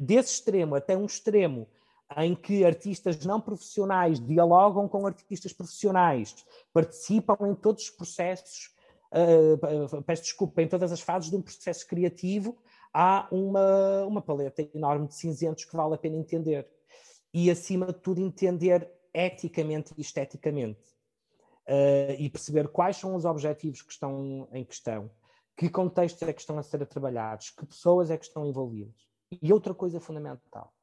[0.00, 1.68] desse extremo até um extremo
[2.16, 8.71] em que artistas não profissionais dialogam com artistas profissionais, participam em todos os processos,
[9.12, 12.58] uh, peço desculpa, em todas as fases de um processo criativo,
[12.92, 16.68] há uma, uma paleta enorme de cinzentos que vale a pena entender.
[17.32, 20.80] E, acima de tudo, entender eticamente e esteticamente.
[21.66, 25.10] Uh, e perceber quais são os objetivos que estão em questão,
[25.56, 29.08] que contextos é que estão a ser trabalhados, que pessoas é que estão envolvidas.
[29.40, 30.74] E outra coisa fundamental,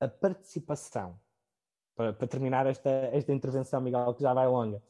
[0.00, 1.18] a participação.
[1.96, 4.80] Para, para terminar esta, esta intervenção, Miguel, que já vai longa.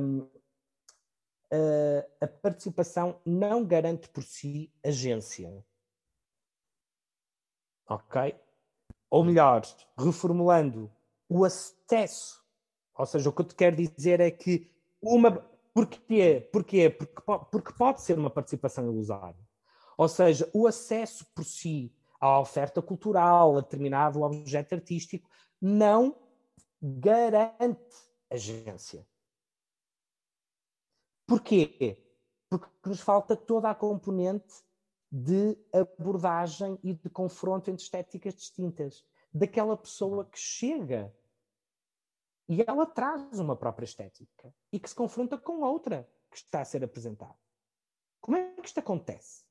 [0.00, 0.26] Um,
[1.52, 5.64] uh, a participação não garante por si agência.
[7.88, 8.34] Ok?
[9.08, 9.62] Ou melhor,
[9.96, 10.90] reformulando,
[11.28, 12.44] o acesso.
[12.96, 15.44] Ou seja, o que eu te quero dizer é que uma.
[15.72, 16.48] Porquê?
[16.52, 16.90] Porquê?
[16.90, 19.46] Porque, porque pode ser uma participação ilusória.
[19.96, 25.28] Ou seja, o acesso por si à oferta cultural, a determinado objeto artístico,
[25.60, 26.16] não
[26.82, 27.94] garante
[28.30, 29.06] agência.
[31.26, 32.02] Porquê?
[32.48, 34.54] Porque nos falta toda a componente
[35.10, 41.14] de abordagem e de confronto entre estéticas distintas daquela pessoa que chega
[42.48, 46.64] e ela traz uma própria estética e que se confronta com outra que está a
[46.64, 47.34] ser apresentada.
[48.20, 49.44] Como é que isto acontece?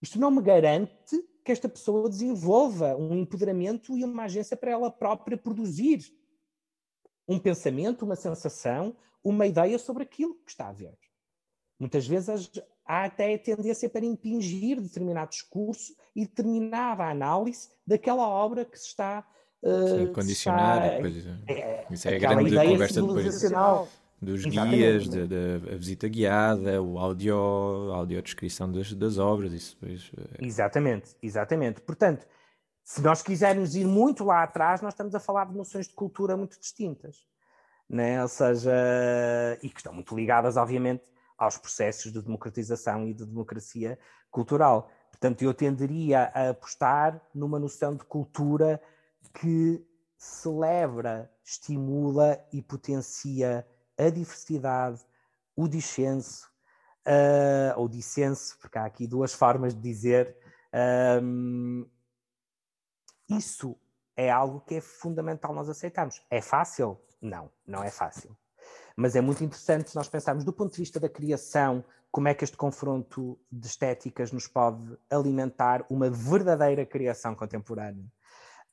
[0.00, 4.90] Isto não me garante que esta pessoa desenvolva um empoderamento e uma agência para ela
[4.90, 6.14] própria produzir
[7.26, 10.96] um pensamento, uma sensação, uma ideia sobre aquilo que está a ver.
[11.78, 12.50] Muitas vezes
[12.86, 18.88] há até a tendência para impingir determinado discurso e determinada análise daquela obra que se
[18.88, 19.26] está
[19.62, 20.84] uh, condicionar.
[20.84, 23.42] Está, depois, é, isso é a grande conversa depois
[24.24, 27.36] dos guias, da, da visita guiada, o áudio,
[27.92, 30.10] a audiodescrição das, das obras, isso depois...
[30.16, 30.46] É...
[30.46, 31.80] Exatamente, exatamente.
[31.82, 32.26] Portanto,
[32.84, 36.36] se nós quisermos ir muito lá atrás, nós estamos a falar de noções de cultura
[36.36, 37.26] muito distintas,
[37.88, 38.20] né?
[38.22, 38.70] ou seja,
[39.62, 41.02] e que estão muito ligadas, obviamente,
[41.38, 43.98] aos processos de democratização e de democracia
[44.30, 44.90] cultural.
[45.10, 48.80] Portanto, eu tenderia a apostar numa noção de cultura
[49.32, 49.82] que
[50.18, 53.66] celebra, estimula e potencia
[53.96, 55.00] a diversidade,
[55.56, 56.48] o dissenso,
[57.06, 60.36] uh, ou dissenso, porque há aqui duas formas de dizer.
[61.22, 61.86] Um,
[63.28, 63.76] isso
[64.16, 66.24] é algo que é fundamental nós aceitarmos.
[66.30, 66.98] É fácil?
[67.20, 68.36] Não, não é fácil.
[68.96, 72.44] Mas é muito interessante nós pensarmos do ponto de vista da criação, como é que
[72.44, 78.06] este confronto de estéticas nos pode alimentar uma verdadeira criação contemporânea.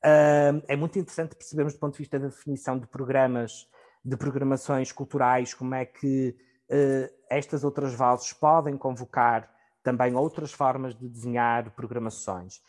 [0.02, 3.68] É muito interessante percebermos do ponto de vista da definição de programas,
[4.04, 6.36] de programações culturais, como é que
[6.68, 9.48] uh, estas outras vozes podem convocar
[9.82, 12.60] também outras formas de desenhar programações.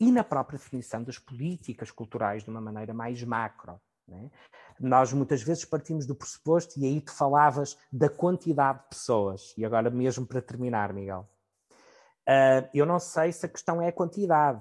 [0.00, 3.80] E na própria definição das políticas culturais de uma maneira mais macro.
[4.06, 4.30] Né?
[4.78, 9.64] Nós muitas vezes partimos do pressuposto, e aí tu falavas da quantidade de pessoas, e
[9.64, 11.28] agora mesmo para terminar, Miguel.
[12.28, 14.60] Uh, eu não sei se a questão é a quantidade,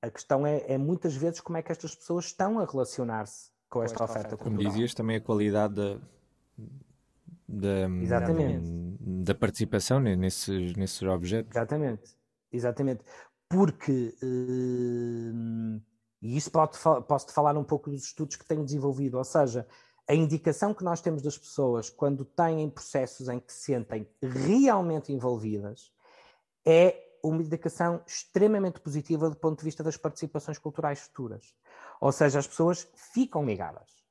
[0.00, 3.78] a questão é, é, muitas vezes como é que estas pessoas estão a relacionar-se com,
[3.78, 5.98] com esta, esta, oferta, Como dizias, também a qualidade da,
[7.48, 7.86] da,
[9.00, 11.50] da participação nesses, nesses objetos.
[11.50, 12.16] Exatamente,
[12.50, 13.04] exatamente.
[13.54, 15.80] Porque uh,
[16.24, 19.68] e isso pode, posso-te falar um pouco dos estudos que tenho desenvolvido, ou seja,
[20.08, 25.12] a indicação que nós temos das pessoas quando têm processos em que se sentem realmente
[25.12, 25.92] envolvidas
[26.64, 31.54] é uma indicação extremamente positiva do ponto de vista das participações culturais futuras.
[32.00, 34.02] Ou seja, as pessoas ficam ligadas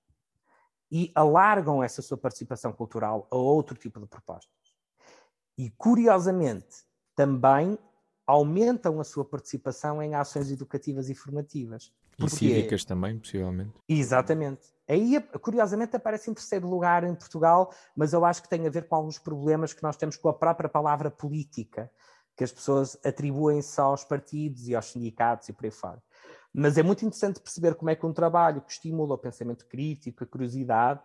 [0.92, 4.54] e alargam essa sua participação cultural a outro tipo de propostas.
[5.58, 6.84] E, curiosamente,
[7.16, 7.78] também
[8.26, 11.92] aumentam a sua participação em ações educativas e formativas.
[12.18, 13.74] E cívicas também, possivelmente.
[13.90, 14.62] Exatamente.
[14.88, 18.88] Aí, curiosamente, aparece em terceiro lugar em Portugal, mas eu acho que tem a ver
[18.88, 21.90] com alguns problemas que nós temos com a própria palavra política,
[22.36, 26.02] que as pessoas atribuem-se aos partidos e aos sindicatos e por aí fora.
[26.54, 30.24] Mas é muito interessante perceber como é que um trabalho que estimula o pensamento crítico,
[30.24, 31.02] a curiosidade,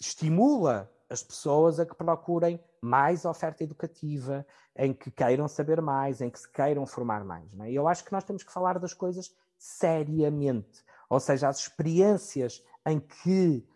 [0.00, 6.30] estimula as pessoas a que procurem mais oferta educativa, em que queiram saber mais, em
[6.30, 7.48] que se queiram formar mais.
[7.60, 7.70] É?
[7.70, 10.84] E eu acho que nós temos que falar das coisas seriamente.
[11.08, 13.66] Ou seja, as experiências em que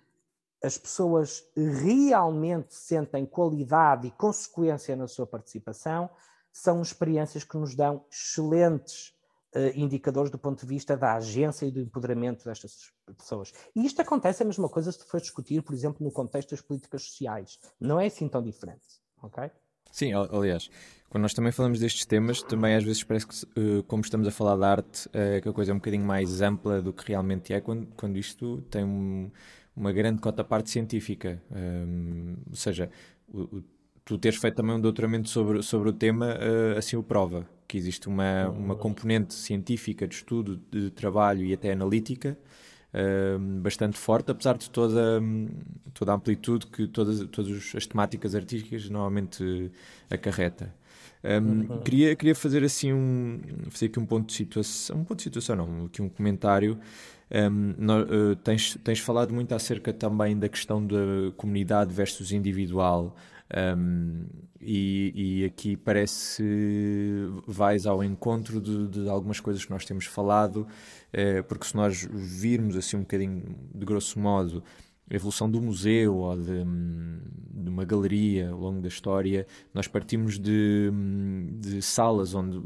[0.62, 6.08] as pessoas realmente sentem qualidade e consequência na sua participação
[6.52, 9.12] são experiências que nos dão excelentes
[9.74, 13.52] indicadores do ponto de vista da agência e do empoderamento destas pessoas.
[13.74, 17.02] E isto acontece a mesma coisa se for discutir, por exemplo, no contexto das políticas
[17.02, 17.58] sociais.
[17.80, 18.86] Não é assim tão diferente,
[19.22, 19.50] ok?
[19.92, 20.70] Sim, aliás,
[21.10, 24.30] quando nós também falamos destes temas, também às vezes parece que, uh, como estamos a
[24.30, 27.52] falar de arte, uh, que a coisa é um bocadinho mais ampla do que realmente
[27.52, 29.30] é, quando, quando isto tem um,
[29.76, 31.42] uma grande cota parte científica.
[31.50, 32.90] Um, ou seja,
[33.28, 33.64] o, o,
[34.02, 36.38] tu teres feito também um doutoramento sobre, sobre o tema,
[36.78, 41.72] assim o prova, que existe uma, uma componente científica de estudo, de trabalho e até
[41.72, 42.37] analítica
[43.62, 45.18] bastante forte, apesar de toda,
[45.94, 49.72] toda a amplitude que todas, todas as temáticas artísticas normalmente
[50.11, 50.74] acarreta.
[51.24, 51.80] Um, uhum.
[51.82, 55.54] queria, queria fazer assim um fazer aqui um ponto de situação um ponto de situação
[55.54, 56.76] não aqui um comentário
[57.32, 60.96] um, no, uh, tens, tens falado muito acerca também da questão da
[61.37, 63.14] comunidade versus individual
[63.76, 64.26] um,
[64.60, 66.44] e, e, aqui parece
[67.46, 70.68] vais ao encontro de, de, algumas coisas que nós temos falado,
[71.12, 74.62] eh, porque se nós virmos assim um bocadinho de grosso modo
[75.10, 80.38] a evolução do museu ou de, de, uma galeria ao longo da história, nós partimos
[80.38, 80.90] de,
[81.58, 82.62] de salas onde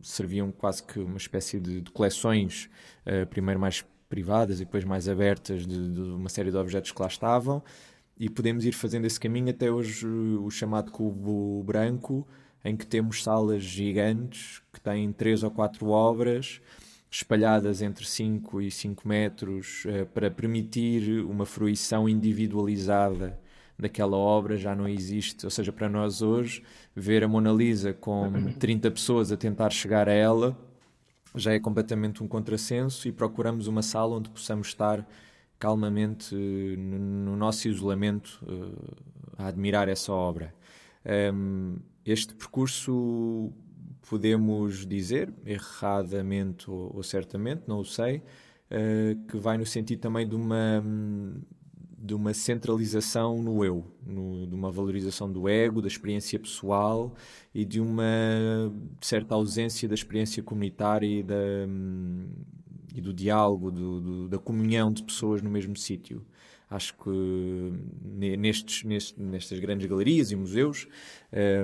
[0.00, 2.68] serviam quase que uma espécie de, de coleções,
[3.06, 7.08] uh, primeiro mais privadas e depois mais abertas de, uma série de objetos que lá
[7.08, 7.62] estavam,
[8.18, 12.26] e podemos ir fazendo esse caminho até hoje o chamado cubo branco,
[12.64, 16.60] em que temos salas gigantes que têm três ou quatro obras
[17.10, 23.38] espalhadas entre 5 e 5 metros uh, para permitir uma fruição individualizada
[23.78, 25.46] daquela obra já não existe.
[25.46, 26.62] Ou seja, para nós hoje,
[26.94, 30.56] ver a Mona Lisa com 30 pessoas a tentar chegar a ela
[31.34, 35.06] já é completamente um contrassenso e procuramos uma sala onde possamos estar
[35.58, 38.40] calmamente no nosso isolamento
[39.38, 40.54] a admirar essa obra.
[42.04, 43.52] Este percurso
[44.08, 50.34] podemos dizer, erradamente ou, certamente, não o sei, uh, que vai no sentido também de
[50.34, 50.82] uma,
[51.98, 57.14] de uma centralização no eu, no, de uma valorização do ego, da experiência pessoal
[57.52, 58.04] e de uma
[59.00, 61.34] certa ausência da experiência comunitária e, da,
[62.96, 66.24] e do diálogo, do, do, da comunhão de pessoas no mesmo sítio.
[66.68, 67.72] Acho que
[68.36, 70.88] nestes, nestes, nestas grandes galerias e museus,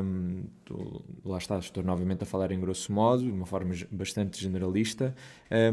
[0.05, 4.41] um, tô, lá está, estou novamente a falar em grosso modo, de uma forma bastante
[4.41, 5.13] generalista,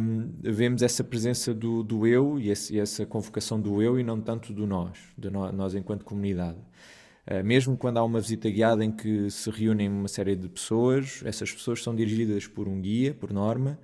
[0.01, 4.19] um, vemos essa presença do, do eu e, esse, essa convocação do eu e não
[4.19, 6.57] tanto do nós, de no, nós enquanto comunidade.
[7.27, 11.21] Uh, mesmo quando há uma visita guiada em que se reúnem uma série de pessoas,
[11.23, 13.77] essas pessoas são dirigidas por um guia, por norma,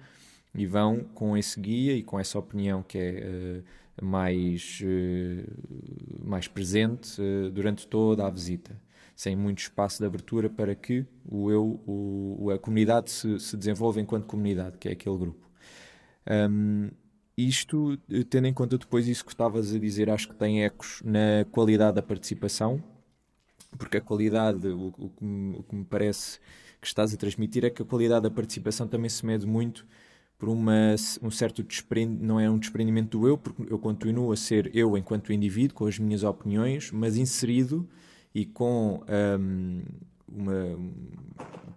[0.55, 3.61] e vão com esse guia e com essa opinião que é.
[3.61, 5.45] Uh, mais, eh,
[6.23, 8.79] mais presente eh, durante toda a visita,
[9.15, 14.01] sem muito espaço de abertura para que o eu, o, a comunidade se, se desenvolva
[14.01, 15.49] enquanto comunidade, que é aquele grupo.
[16.29, 16.89] Um,
[17.37, 17.97] isto,
[18.29, 21.95] tendo em conta depois isso que estavas a dizer, acho que tem ecos na qualidade
[21.95, 22.81] da participação,
[23.77, 26.39] porque a qualidade, o, o, que me, o que me parece
[26.81, 29.85] que estás a transmitir é que a qualidade da participação também se mede muito
[30.37, 34.37] por uma, um certo desprendimento, não é um desprendimento do eu, porque eu continuo a
[34.37, 37.87] ser eu enquanto indivíduo, com as minhas opiniões, mas inserido
[38.33, 39.01] e com,
[39.39, 39.81] um,
[40.27, 40.79] uma,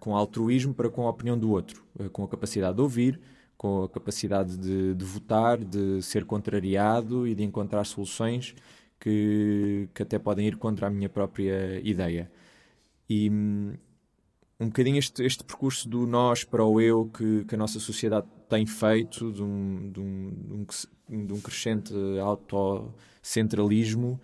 [0.01, 3.21] com altruísmo para com a opinião do outro, eh, com a capacidade de ouvir,
[3.57, 8.55] com a capacidade de, de votar, de ser contrariado e de encontrar soluções
[8.99, 12.31] que, que até podem ir contra a minha própria ideia.
[13.09, 13.75] E hum,
[14.61, 18.27] um bocadinho este, este percurso do nós para o eu que, que a nossa sociedade
[18.49, 20.67] tem feito, de um, de um,
[21.27, 21.93] de um crescente
[22.23, 24.21] autocentralismo.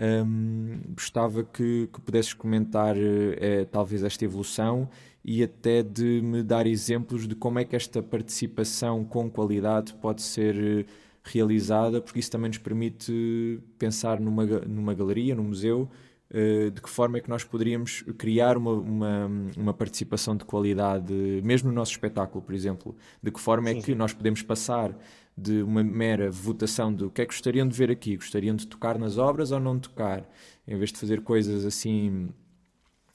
[0.00, 4.88] Um, gostava que, que pudesses comentar é, talvez esta evolução
[5.24, 10.22] e até de me dar exemplos de como é que esta participação com qualidade pode
[10.22, 10.86] ser eh,
[11.22, 16.90] realizada, porque isso também nos permite pensar numa, numa galeria, num museu, eh, de que
[16.90, 21.12] forma é que nós poderíamos criar uma, uma, uma, participação de qualidade,
[21.42, 22.94] mesmo no nosso espetáculo, por exemplo?
[23.22, 24.94] De que forma é sim, é que nós podemos passar
[25.34, 28.16] de uma mera votação do que é que gostariam de ver aqui?
[28.16, 30.28] Gostariam de tocar nas obras ou não tocar?
[30.66, 32.28] Em vez de fazer coisas assim.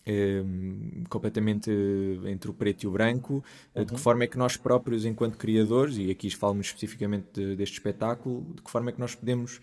[0.06, 0.44] Eh,
[1.08, 1.72] completamente
[2.26, 3.36] entre o preto e o branco,
[3.74, 3.82] uhum.
[3.84, 3.98] de que uhum.
[3.98, 8.62] forma é que nós próprios, enquanto criadores, e aqui falamos especificamente de, deste espetáculo, de
[8.62, 9.62] que forma é que nós podemos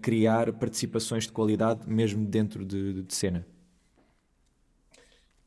[0.00, 3.46] criar participações de qualidade mesmo dentro de, de cena.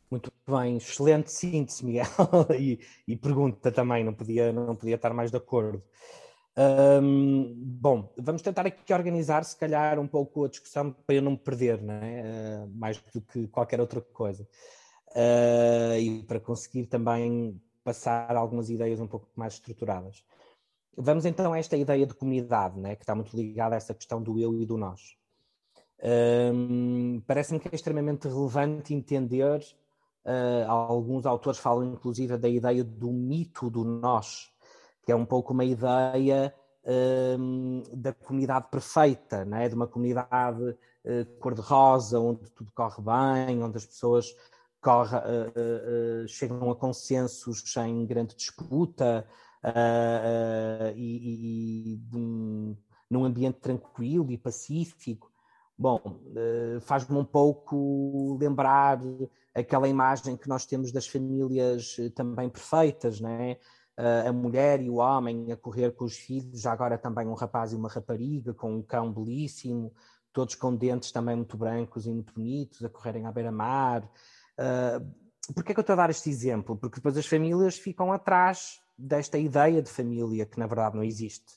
[0.10, 2.06] Muito bem, excelente síntese, Miguel,
[2.60, 5.82] e, e, pergunta também, não podia, não podia estar mais de acordo.
[7.82, 11.38] Bom, vamos tentar aqui organizar, se calhar, um pouco a discussão para eu não me
[11.38, 12.22] perder, não é?
[12.22, 14.48] Uh, mais do que qualquer outra coisa.
[15.10, 20.24] Uh, e para conseguir também passar algumas ideias um pouco mais estruturadas.
[20.96, 24.22] Vamos então a esta ideia de comunidade, né, que está muito ligada a essa questão
[24.22, 25.18] do eu e do nós.
[26.04, 29.60] Um, Parece-me que é extremamente relevante entender,
[30.26, 34.52] uh, alguns autores falam inclusive da ideia do mito do nós,
[35.04, 36.54] que é um pouco uma ideia
[37.40, 43.78] um, da comunidade perfeita, né, de uma comunidade uh, cor-de-rosa, onde tudo corre bem, onde
[43.78, 44.28] as pessoas
[44.80, 49.26] corre, uh, chegam a consensos sem grande disputa,
[49.64, 52.76] uh, e, e um,
[53.10, 55.32] num ambiente tranquilo e pacífico.
[55.78, 59.00] Bom, uh, faz-me um pouco lembrar
[59.54, 63.58] aquela imagem que nós temos das famílias também perfeitas, né?
[63.98, 67.74] Uh, a mulher e o homem a correr com os filhos, agora também um rapaz
[67.74, 69.94] e uma rapariga, com um cão belíssimo,
[70.32, 74.04] todos com dentes também muito brancos e muito bonitos, a correrem à beira-mar.
[74.60, 76.78] Uh, Porquê é que eu estou a dar este exemplo?
[76.78, 81.54] Porque depois as famílias ficam atrás desta ideia de família que na verdade não existe.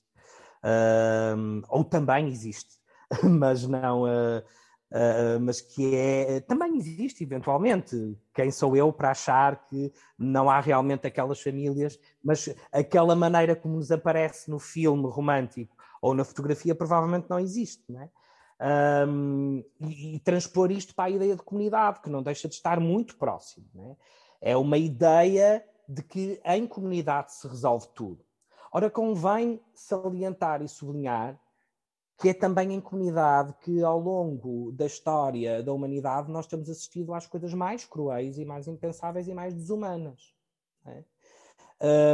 [0.62, 2.76] Uh, ou também existe,
[3.22, 4.02] mas não.
[4.02, 4.42] Uh,
[4.92, 6.40] uh, mas que é.
[6.40, 8.18] Também existe, eventualmente.
[8.34, 13.76] Quem sou eu para achar que não há realmente aquelas famílias, mas aquela maneira como
[13.76, 18.10] nos aparece no filme romântico ou na fotografia provavelmente não existe, não é?
[18.58, 22.80] Um, e, e, transpor isto para a ideia de comunidade, que não deixa de estar
[22.80, 23.66] muito próximo.
[24.42, 24.52] É?
[24.52, 28.24] é uma ideia de que em comunidade se resolve tudo.
[28.72, 31.40] Ora, convém salientar e sublinhar
[32.18, 37.12] que é também em comunidade que, ao longo da história da humanidade, nós temos assistido
[37.12, 40.34] às coisas mais cruéis e mais impensáveis e mais desumanas.
[40.86, 41.04] É?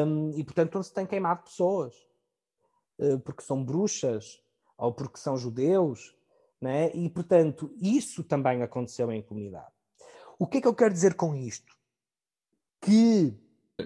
[0.05, 1.95] Um, e, portanto, onde se tem queimado pessoas,
[2.99, 4.43] uh, porque são bruxas
[4.77, 6.17] ou porque são judeus,
[6.61, 6.91] né?
[6.95, 9.73] e, portanto, isso também aconteceu em comunidade.
[10.37, 11.77] O que é que eu quero dizer com isto?
[12.81, 13.39] Que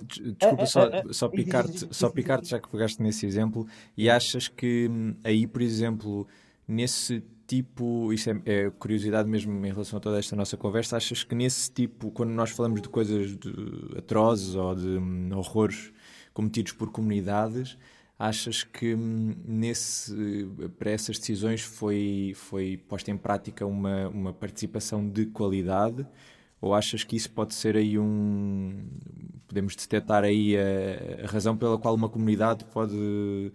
[0.02, 3.66] Desculpa, só, só picar-te, só picar já que pegaste nesse exemplo,
[3.96, 6.26] e achas que hum, aí, por exemplo,
[6.66, 11.22] nesse tipo, isso é, é, curiosidade mesmo em relação a toda esta nossa conversa, achas
[11.22, 13.52] que nesse tipo, quando nós falamos de coisas de
[13.96, 15.92] atrozes ou de hum, horrores
[16.34, 17.78] cometidos por comunidades,
[18.18, 20.14] achas que hum, nesse,
[20.78, 26.06] para essas decisõões foi, foi posta em prática uma, uma participação de qualidade?
[26.60, 28.88] Ou achas que isso pode ser aí um.
[29.46, 33.52] Podemos detectar aí a, a razão pela qual uma comunidade pode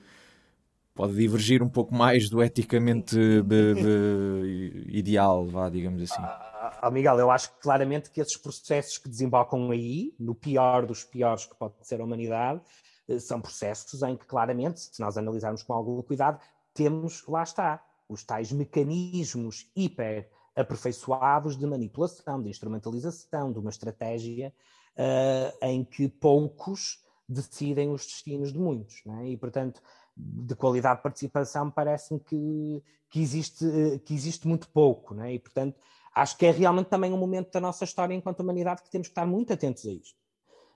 [0.93, 6.21] pode divergir um pouco mais do eticamente de, de ideal, vá, digamos assim.
[6.21, 11.45] Ah, Miguel, eu acho claramente que esses processos que desembocam aí, no pior dos piores
[11.45, 12.61] que pode ser a humanidade,
[13.07, 16.39] eh, são processos em que claramente, se nós analisarmos com algum cuidado,
[16.73, 24.53] temos, lá está, os tais mecanismos hiper aperfeiçoados de manipulação, de instrumentalização, de uma estratégia
[24.95, 29.01] uh, em que poucos decidem os destinos de muitos.
[29.21, 29.27] É?
[29.29, 29.81] E, portanto,
[30.15, 33.65] de qualidade de participação, parece-me que, que, existe,
[34.05, 35.19] que existe muito pouco.
[35.21, 35.33] É?
[35.33, 35.79] E, portanto,
[36.13, 39.11] acho que é realmente também um momento da nossa história enquanto humanidade que temos que
[39.11, 40.20] estar muito atentos a isto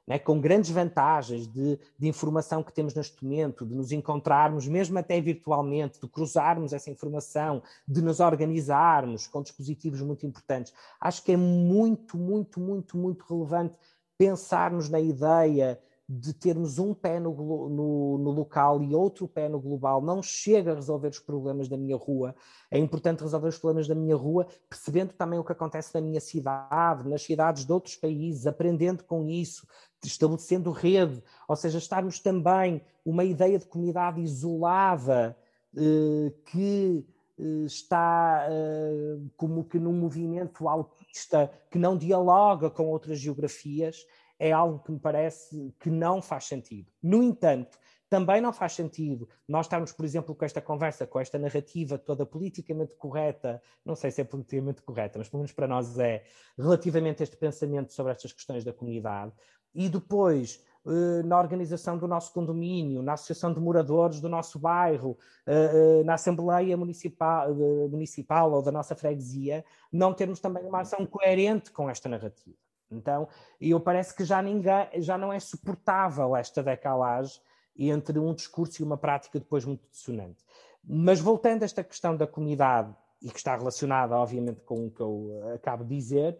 [0.07, 4.97] né, com grandes vantagens de, de, informação que temos neste momento, de nos encontrarmos, mesmo
[4.99, 10.73] até virtualmente, de cruzarmos essa informação, de nos organizarmos com dispositivos muito importantes.
[11.01, 13.75] Acho que é muito, muito, muito, muito relevante
[14.17, 19.59] pensarmos na ideia de termos um pé no, no, no, local e outro pé no
[19.59, 22.35] global não chega a resolver os problemas da minha rua.
[22.69, 26.21] É importante resolver os problemas da minha rua, percebendo também o que acontece na minha
[26.21, 29.67] cidade, nas cidades de outros países, aprendendo com isso,
[30.03, 35.37] estabelecendo rede, ou seja, estarmos também uma ideia de comunidade isolada
[35.75, 37.05] eh, que
[37.37, 44.05] eh, está eh, como que num movimento autista que não dialoga com outras geografias
[44.39, 46.91] é algo que me parece que não faz sentido.
[47.01, 47.77] No entanto,
[48.09, 52.25] também não faz sentido nós estarmos, por exemplo, com esta conversa, com esta narrativa toda
[52.25, 56.23] politicamente correta, não sei se é politicamente correta, mas pelo menos para nós é,
[56.57, 59.33] relativamente a este pensamento sobre estas questões da comunidade,
[59.75, 65.17] e depois eh, na organização do nosso condomínio, na associação de moradores do nosso bairro,
[65.47, 67.53] eh, eh, na Assembleia municipal,
[67.89, 72.55] municipal ou da nossa freguesia, não termos também uma ação coerente com esta narrativa.
[72.91, 73.27] Então,
[73.59, 77.41] eu parece que já ninguém, já não é suportável esta decalagem
[77.75, 80.43] entre um discurso e uma prática depois muito dissonante.
[80.83, 85.01] Mas voltando a esta questão da comunidade, e que está relacionada, obviamente, com o que
[85.01, 86.37] eu acabo de dizer,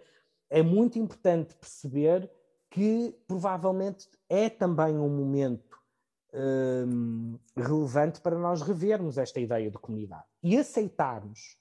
[0.51, 2.29] é muito importante perceber
[2.69, 5.79] que provavelmente é também um momento
[6.33, 11.57] hum, relevante para nós revermos esta ideia de comunidade e aceitarmos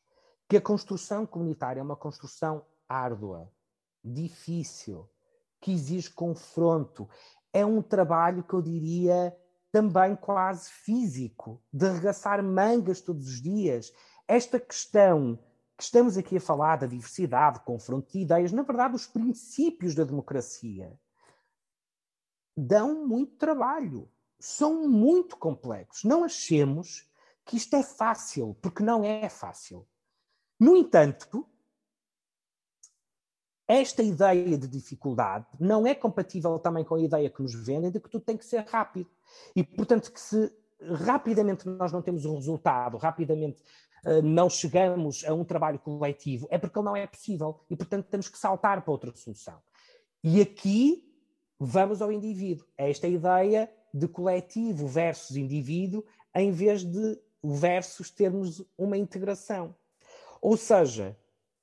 [0.48, 3.50] que a construção comunitária é uma construção árdua,
[4.04, 5.08] difícil,
[5.60, 7.08] que exige confronto.
[7.52, 9.34] É um trabalho que eu diria
[9.72, 13.92] também quase físico, de arregaçar mangas todos os dias.
[14.28, 15.42] Esta questão que
[15.78, 20.98] estamos aqui a falar da diversidade, confronto de ideias, na verdade, os princípios da democracia
[22.56, 26.04] dão muito trabalho, são muito complexos.
[26.04, 27.10] Não achemos
[27.44, 29.86] que isto é fácil, porque não é fácil.
[30.58, 31.46] No entanto,
[33.66, 37.98] esta ideia de dificuldade não é compatível também com a ideia que nos vendem de
[37.98, 39.10] que tudo tem que ser rápido.
[39.56, 40.52] E, portanto, que se
[41.04, 43.62] rapidamente nós não temos um resultado, rapidamente
[44.22, 47.60] não chegamos a um trabalho coletivo, é porque ele não é possível.
[47.70, 49.58] E, portanto, temos que saltar para outra solução.
[50.22, 51.04] E aqui
[51.58, 52.66] vamos ao indivíduo.
[52.76, 59.74] É esta ideia de coletivo versus indivíduo, em vez de versus termos uma integração.
[60.40, 61.16] Ou seja,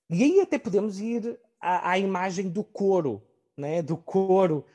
[0.10, 3.22] e aí até podemos ir à, à imagem do coro,
[3.58, 3.82] né?
[3.82, 4.66] do coro,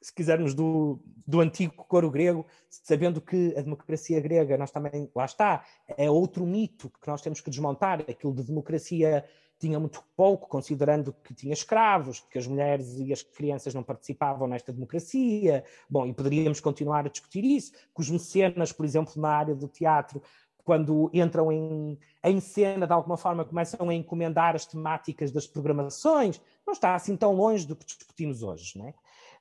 [0.00, 5.24] se quisermos, do, do antigo coro grego, sabendo que a democracia grega, nós também, lá
[5.24, 5.64] está,
[5.96, 9.24] é outro mito que nós temos que desmontar, aquilo de democracia
[9.58, 14.46] tinha muito pouco, considerando que tinha escravos, que as mulheres e as crianças não participavam
[14.46, 15.64] nesta democracia.
[15.88, 19.66] Bom, e poderíamos continuar a discutir isso, que os mecenas, por exemplo, na área do
[19.66, 20.22] teatro,
[20.66, 26.40] quando entram em, em cena, de alguma forma começam a encomendar as temáticas das programações,
[26.66, 28.76] não está assim tão longe do que discutimos hoje.
[28.76, 28.92] Né?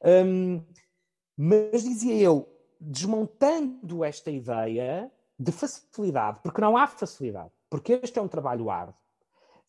[0.04, 0.64] Um,
[1.38, 2.48] mas dizia eu,
[2.80, 8.96] desmontando esta ideia, de facilidade, porque não há facilidade, porque este é um trabalho árduo,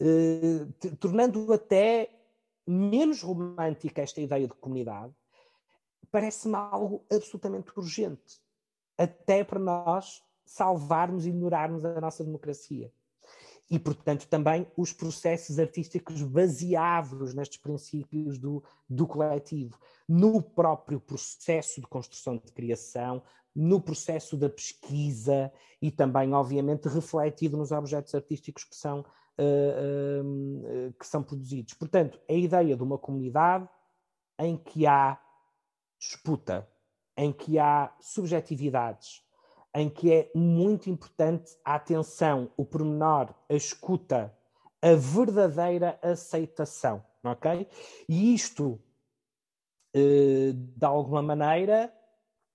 [0.01, 0.67] eh,
[1.01, 2.11] tornando até
[2.67, 5.13] menos romântica esta ideia de comunidade,
[6.11, 8.41] parece-me algo absolutamente urgente,
[8.97, 12.93] até para nós salvarmos e melhorarmos a nossa democracia.
[13.69, 19.77] E, portanto, também os processos artísticos baseados nestes princípios do, do coletivo,
[20.09, 23.23] no próprio processo de construção de criação,
[23.55, 25.51] no processo da pesquisa
[25.81, 31.75] e também, obviamente, refletido nos objetos artísticos que são, uh, uh, que são produzidos.
[31.75, 33.69] Portanto, a ideia de uma comunidade
[34.39, 35.19] em que há
[35.99, 36.69] disputa,
[37.17, 39.26] em que há subjetividades,
[39.77, 44.35] em que é muito importante a atenção, o pormenor, a escuta,
[44.81, 47.69] a verdadeira aceitação, ok?
[48.09, 48.81] E isto,
[49.95, 51.93] uh, de alguma maneira,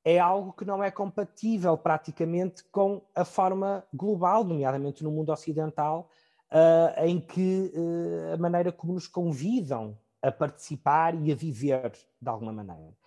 [0.04, 6.10] é algo que não é compatível praticamente com a forma global, nomeadamente no mundo ocidental,
[6.52, 12.30] uh, em que uh, a maneira como nos convidam a participar e a viver de
[12.30, 12.98] alguma maneira.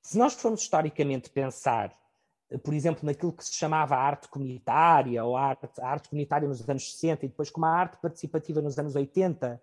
[0.00, 1.92] Se nós formos historicamente pensar,
[2.62, 7.24] por exemplo, naquilo que se chamava arte comunitária, ou arte, arte comunitária nos anos 60
[7.24, 9.60] e depois como a arte participativa nos anos 80,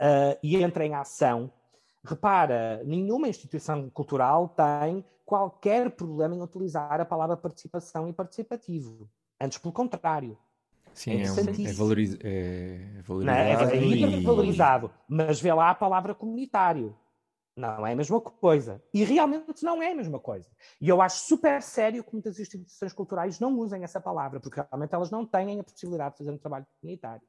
[0.00, 1.50] uh, e entra em ação,
[2.04, 9.08] repara, nenhuma instituição cultural tem qualquer problema em utilizar a palavra participação e participativo.
[9.40, 10.36] Antes, pelo contrário.
[10.92, 13.70] Sim, é, é, é, valoriz, é, é valorizado.
[13.70, 14.24] É, é, e...
[14.24, 14.90] valorizado.
[15.08, 16.96] Mas vê lá a palavra comunitário.
[17.60, 18.82] Não é a mesma coisa.
[18.92, 20.48] E realmente não é a mesma coisa.
[20.80, 24.94] E eu acho super sério que muitas instituições culturais não usem essa palavra, porque realmente
[24.94, 27.22] elas não têm a possibilidade de fazer um trabalho comunitário.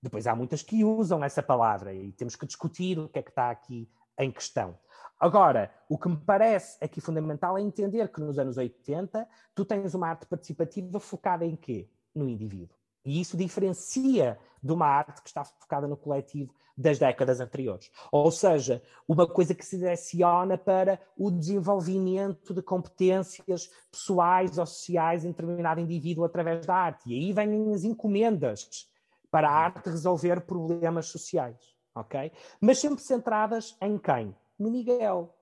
[0.00, 3.30] Depois há muitas que usam essa palavra e temos que discutir o que é que
[3.30, 4.78] está aqui em questão.
[5.18, 9.94] Agora, o que me parece aqui fundamental é entender que nos anos 80 tu tens
[9.94, 11.88] uma arte participativa focada em quê?
[12.14, 12.76] No indivíduo.
[13.06, 17.90] E isso diferencia de uma arte que está focada no coletivo das décadas anteriores.
[18.12, 25.24] Ou seja, uma coisa que se direciona para o desenvolvimento de competências pessoais ou sociais
[25.24, 27.08] em determinado indivíduo através da arte.
[27.08, 28.90] E aí vêm as encomendas
[29.30, 31.56] para a arte resolver problemas sociais,
[31.94, 32.30] ok?
[32.60, 34.34] Mas sempre centradas em quem?
[34.58, 35.34] no Miguel,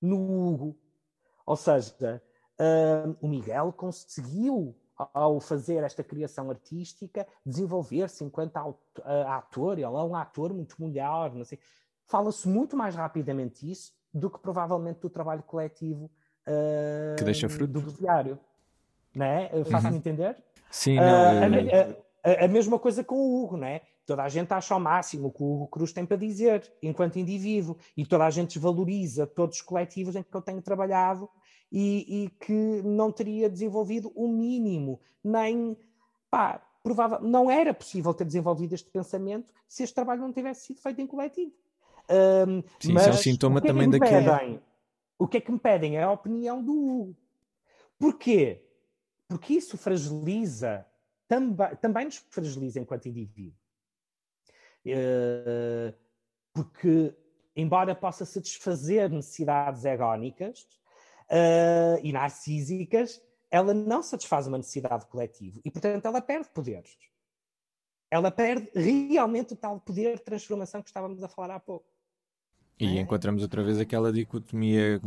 [0.00, 0.78] no Hugo.
[1.44, 2.22] Ou seja,
[2.58, 4.76] uh, o Miguel conseguiu,
[5.14, 8.56] ao fazer esta criação artística, desenvolver-se enquanto
[9.28, 9.74] ator.
[9.74, 11.58] Ele é um ator muito mulher, não sei.
[12.06, 16.10] Fala-se muito mais rapidamente isso do que provavelmente do trabalho coletivo
[16.46, 17.80] uh, que deixa fruto.
[17.80, 18.38] do diário.
[19.14, 19.64] Não é?
[19.64, 19.98] Faço-me uhum.
[19.98, 20.36] entender?
[20.70, 23.82] Sim, não, uh, a, a, a, mesma coisa com o Hugo, não é?
[24.06, 27.18] Toda a gente acha ao máximo o que o Hugo Cruz tem para dizer, enquanto
[27.18, 31.28] indivíduo, e toda a gente desvaloriza todos os coletivos em que eu tenho trabalhado
[31.70, 35.76] e, e que não teria desenvolvido o mínimo, nem.
[36.30, 40.80] Pá, provável, não era possível ter desenvolvido este pensamento se este trabalho não tivesse sido
[40.80, 41.52] feito em coletivo.
[42.08, 44.30] Um, Sim, mas isso é um sintoma também é daquele.
[44.30, 44.62] Pedem,
[45.18, 45.96] o que é que me pedem?
[45.96, 47.16] É a opinião do Hugo.
[47.98, 48.64] Porquê?
[49.28, 50.86] Porque isso fragiliza,
[51.28, 53.60] também, também nos fragiliza enquanto indivíduo.
[54.84, 55.94] Eh,
[56.52, 57.14] porque,
[57.54, 60.66] embora possa satisfazer necessidades egónicas
[61.30, 63.20] uh, e narcísicas,
[63.50, 66.96] ela não satisfaz uma necessidade coletiva e, portanto, ela perde poderes.
[68.10, 71.86] Ela perde realmente o tal poder de transformação que estávamos a falar há pouco.
[72.78, 73.00] E é?
[73.00, 75.00] encontramos outra vez aquela dicotomia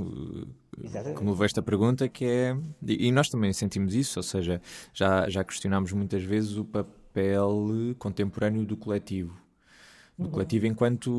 [0.82, 1.18] Exatamente.
[1.18, 2.56] que me levou esta pergunta, que é.
[2.88, 4.62] E nós também sentimos isso, ou seja,
[4.94, 7.68] já, já questionámos muitas vezes o papel
[7.98, 9.44] contemporâneo do coletivo
[10.18, 11.12] do coletivo enquanto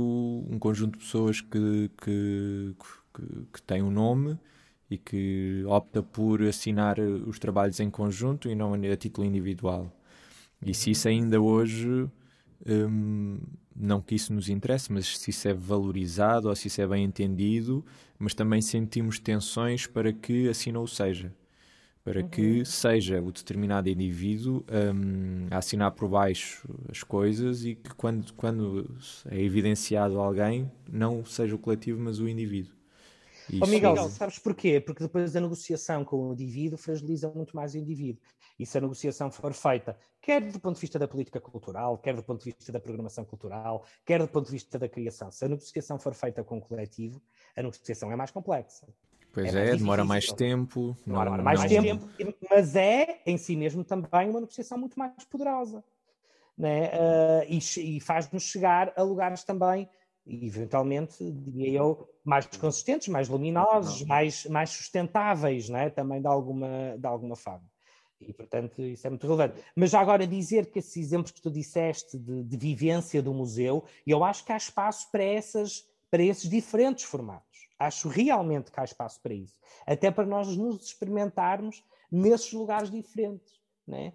[0.49, 2.77] um conjunto de pessoas que, que,
[3.13, 4.39] que, que tem um nome
[4.95, 9.91] e que opta por assinar os trabalhos em conjunto e não a título individual.
[10.65, 12.09] E se isso ainda hoje,
[12.67, 13.39] hum,
[13.75, 17.05] não que isso nos interesse, mas se isso é valorizado ou se isso é bem
[17.05, 17.85] entendido,
[18.19, 21.33] mas também sentimos tensões para que assim não o seja
[22.05, 22.29] para uhum.
[22.29, 28.31] que seja o determinado indivíduo um, a assinar por baixo as coisas e que quando,
[28.35, 28.87] quando
[29.31, 32.75] é evidenciado alguém, não seja o coletivo, mas o indivíduo.
[33.61, 34.81] Oh, Miguel, sabes porquê?
[34.81, 38.23] Porque depois a negociação com o indivíduo fragiliza muito mais o indivíduo.
[38.59, 42.15] E se a negociação for feita, quer do ponto de vista da política cultural, quer
[42.15, 45.45] do ponto de vista da programação cultural, quer do ponto de vista da criação, se
[45.45, 47.21] a negociação for feita com o coletivo,
[47.57, 48.87] a negociação é mais complexa.
[49.33, 50.97] Pois é, é demora mais tempo.
[51.05, 51.69] Demora não, mais não...
[51.69, 52.09] tempo,
[52.49, 55.83] mas é em si mesmo também uma negociação muito mais poderosa.
[56.57, 56.87] Né?
[56.87, 59.89] Uh, e, e faz-nos chegar a lugares também,
[60.27, 65.91] eventualmente, diria eu, mais consistentes, mais luminosos, mais, mais sustentáveis, né?
[65.91, 67.65] também de alguma, de alguma forma.
[68.21, 69.63] E, portanto, isso é muito relevante.
[69.77, 73.85] Mas já agora dizer que esses exemplos que tu disseste de, de vivência do museu,
[74.07, 77.69] eu acho que há espaço para, essas, para esses diferentes formatos.
[77.79, 79.57] Acho realmente que há espaço para isso.
[79.87, 83.61] Até para nós nos experimentarmos nesses lugares diferentes.
[83.87, 84.13] Né?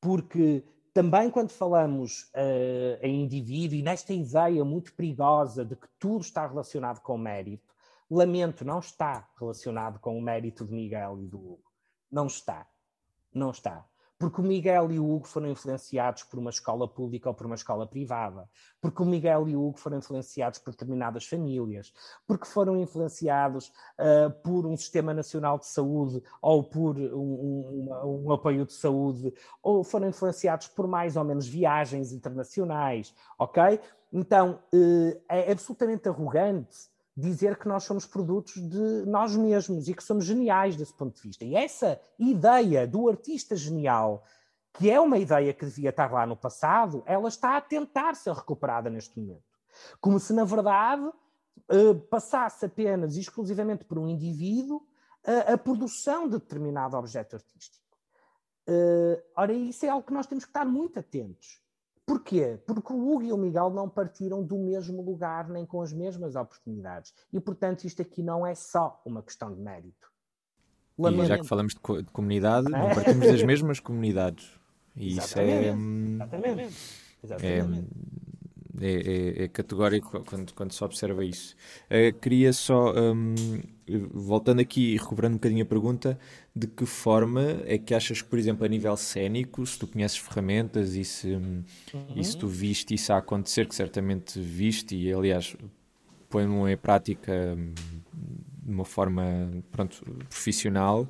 [0.00, 0.64] Porque
[0.96, 6.46] também quando falamos uh, em indivíduo e nesta ideia muito perigosa de que tudo está
[6.46, 7.74] relacionado com o mérito,
[8.10, 11.70] lamento, não está relacionado com o mérito de Miguel e do Hugo.
[12.10, 12.66] Não está.
[13.30, 13.84] Não está.
[14.18, 17.54] Porque o Miguel e o Hugo foram influenciados por uma escola pública ou por uma
[17.54, 18.48] escola privada.
[18.80, 21.92] Porque o Miguel e o Hugo foram influenciados por determinadas famílias.
[22.26, 28.32] Porque foram influenciados uh, por um sistema nacional de saúde ou por um, um, um,
[28.32, 29.34] apoio de saúde.
[29.62, 33.14] Ou foram influenciados por mais ou menos viagens internacionais.
[33.38, 33.80] Ok?
[34.10, 40.04] Então, uh, é absolutamente arrogante dizer que nós somos produtos de nós mesmos e que
[40.04, 41.44] somos geniais desse ponto de vista.
[41.44, 44.22] E essa ideia do artista genial,
[44.74, 48.34] que é uma ideia que devia estar lá no passado, ela está a tentar ser
[48.34, 49.42] recuperada neste momento.
[50.00, 51.10] Como se, na verdade,
[51.68, 54.86] eh, passasse apenas e exclusivamente por um indivíduo
[55.24, 57.84] a, produção de determinado objeto artístico.
[58.66, 61.60] Eh, ora, isso é algo que nós temos que estar muito atentos.
[62.06, 62.56] Porquê?
[62.64, 66.36] Porque o Hugo e o Miguel não partiram do mesmo lugar nem com as mesmas
[66.36, 67.12] oportunidades.
[67.32, 70.08] E, portanto, isto aqui não é só uma questão de mérito.
[70.96, 71.24] Lamento.
[71.24, 74.48] E já que falamos de, co de comunidade, não partimos das mesmas comunidades.
[74.94, 75.58] E Exatamente.
[75.58, 75.72] isso é.
[75.74, 76.76] Hum, Exatamente.
[77.24, 77.88] Exatamente.
[78.80, 81.56] É, é, é, é, categórico quando, quando se observa isso.
[81.86, 83.34] Uh, queria só, um,
[84.12, 86.18] voltando aqui e recuperando um bocadinho a pergunta,
[86.54, 90.18] de que forma é que achas que, por exemplo, a nível cénico, se tu conheces
[90.18, 91.62] ferramentas e se, uhum.
[92.14, 95.56] e se tu viste isso a acontecer, que certamente viste, e aliás
[96.28, 97.72] põe-no em prática hum,
[98.64, 99.22] de uma forma
[99.70, 101.08] pronto, profissional.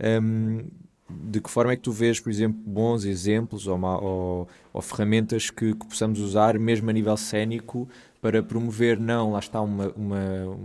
[0.00, 0.64] Um,
[1.08, 5.50] de que forma é que tu vês, por exemplo, bons exemplos ou, ou, ou ferramentas
[5.50, 7.88] que, que, possamos usar, mesmo a nível cénico,
[8.20, 10.58] para promover, não, lá está, uma, uma,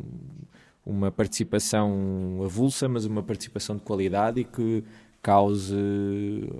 [0.86, 4.84] uma participação avulsa, mas uma participação de qualidade e que
[5.22, 5.76] cause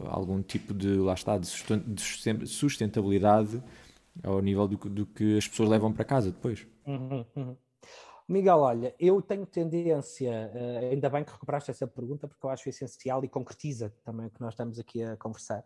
[0.06, 3.62] algum tipo de, lá está, de sustentabilidade
[4.24, 6.68] ao nível do, do que as pessoas levam para casa depois.
[6.86, 7.56] Uhum, uhum.
[8.28, 12.70] Miguel, olha, eu tenho tendência, uh, ainda bem que recuperaste essa pergunta, porque eu acho
[12.70, 15.66] essencial e concretiza também o que nós estamos aqui a conversar.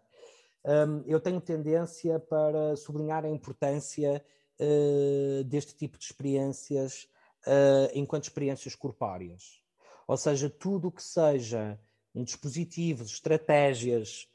[0.66, 4.24] Um, eu tenho tendência para sublinhar a importância
[4.60, 7.08] uh, deste tipo de experiências
[7.48, 9.62] uh, enquanto experiências corpóreas.
[10.08, 11.80] Ou seja, tudo o que seja
[12.14, 14.30] um dispositivos, estratégias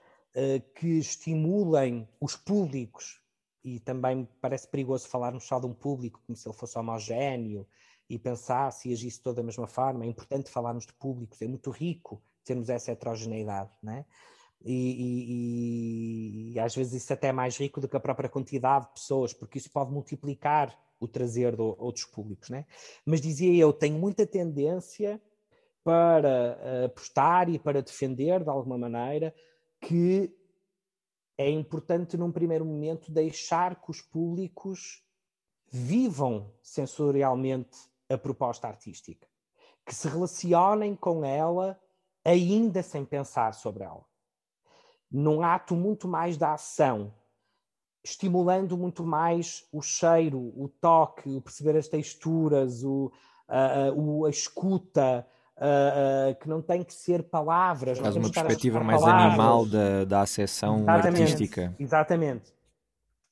[0.76, 3.20] que estimulem os públicos,
[3.64, 7.66] e também parece perigoso falarmos só de um público como se ele fosse homogéneo,
[8.10, 10.04] e pensar se agisse toda da mesma forma.
[10.04, 14.04] É importante falarmos de públicos, é muito rico termos essa heterogeneidade, né?
[14.62, 18.28] E, e, e, e, às vezes isso até é mais rico do que a própria
[18.28, 22.66] quantidade de pessoas, porque isso pode multiplicar o trazer de outros públicos, né?
[23.04, 25.20] Mas dizia eu, tenho muita tendência
[25.82, 29.34] para eh, apostar e para defender de alguma maneira
[29.80, 30.30] que
[31.38, 35.02] é importante num primeiro momento deixar que os públicos
[35.72, 37.78] vivam sensorialmente
[38.10, 39.26] a proposta artística,
[39.86, 41.80] que se relacionem com ela
[42.22, 44.04] ainda sem pensar sobre ela.
[45.10, 47.14] Num ato muito mais da ação,
[48.02, 53.12] estimulando muito mais o cheiro, o toque, o perceber as texturas, o,
[53.48, 55.26] a, a, a escuta,
[56.40, 57.98] que não tem que ser palavras.
[57.98, 59.26] Faz uma perspectiva mais palavras.
[59.26, 61.76] animal da, da acessão exatamente, artística.
[61.78, 62.54] Exatamente.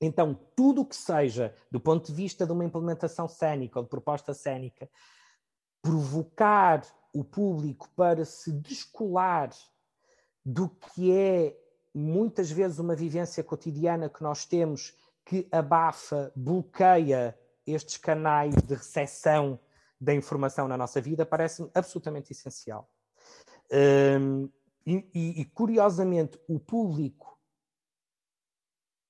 [0.00, 3.88] Então, tudo o que seja, do ponto de vista de uma implementação cénica ou de
[3.88, 4.88] proposta cénica,
[5.82, 9.50] provocar o público para se descolar
[10.44, 11.56] do que é
[11.99, 19.59] muitas vezes uma vivência cotidiana que nós temos que abafa, bloqueia estes canais de recepção
[20.01, 22.88] da informação na nossa vida, parece-me absolutamente essencial.
[23.70, 24.49] Um,
[24.86, 27.38] e, e, curiosamente, o público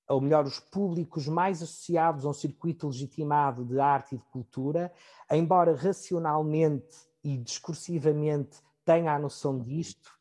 [0.08, 4.90] ou melhor, os públicos mais associados a um circuito legitimado de arte e de cultura,
[5.30, 10.17] embora racionalmente e discursivamente tenha a noção disto,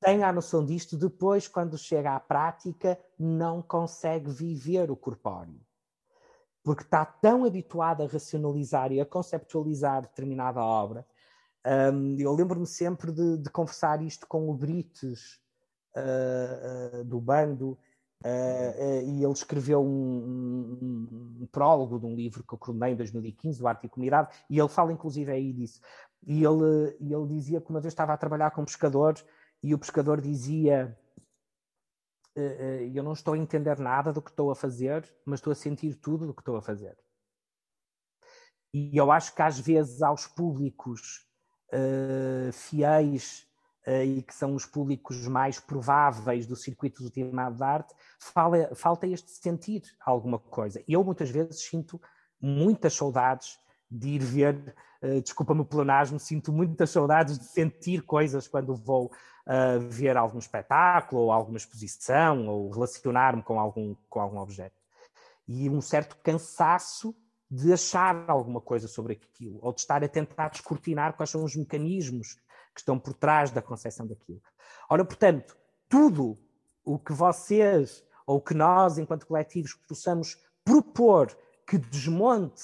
[0.00, 5.60] tenha a noção disto, depois, quando chega à prática, não consegue viver o corpóreo.
[6.62, 11.06] Porque está tão habituado a racionalizar e a conceptualizar determinada obra.
[11.92, 15.40] Um, eu lembro-me sempre de, de, conversar isto com o Brites,
[15.96, 17.78] uh, uh, do bando,
[18.24, 19.86] Uh, e ele escreveu um,
[20.82, 24.34] um, um, prólogo de um livro que eu coordenei em 2015, do Arte e Comunidade,
[24.50, 25.80] e ele fala inclusive aí disso.
[26.26, 29.14] E ele, ele dizia que uma vez estava a trabalhar com um pescador
[29.62, 30.96] e o pescador dizia
[32.36, 32.40] uh,
[32.94, 35.94] eu não estou a entender nada do que estou a fazer, mas estou a sentir
[35.96, 36.96] tudo do que estou a fazer.
[38.72, 41.26] E eu acho que às vezes aos públicos
[41.72, 43.46] uh, fiéis
[43.86, 48.74] uh, e que são os públicos mais prováveis do circuito do timado de arte, fala,
[48.74, 50.82] falta este sentir alguma coisa.
[50.86, 52.00] Eu muitas vezes sinto
[52.40, 53.58] muitas saudades
[53.90, 59.06] de ir ver, uh, desculpa-me o planasmo, sinto muitas saudades de sentir coisas quando vou
[59.06, 64.76] uh, ver algum espetáculo ou alguma exposição ou relacionar-me com algum, com algum objeto.
[65.46, 67.14] E um certo cansaço
[67.50, 71.56] de achar alguma coisa sobre aquilo, ou de estar a tentar descortinar quais são os
[71.56, 72.34] mecanismos
[72.74, 74.42] que estão por trás da concepção daquilo.
[74.88, 75.56] Ora, portanto,
[75.88, 76.36] tudo
[76.84, 81.34] o que vocês ou que nós, enquanto coletivos, possamos propor
[81.66, 82.62] que desmonte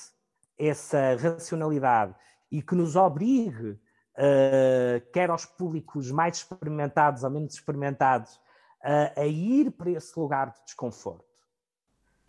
[0.58, 2.14] essa racionalidade
[2.50, 9.26] e que nos obrigue, uh, quer aos públicos mais experimentados ou menos experimentados, uh, a
[9.26, 11.34] ir para esse lugar de desconforto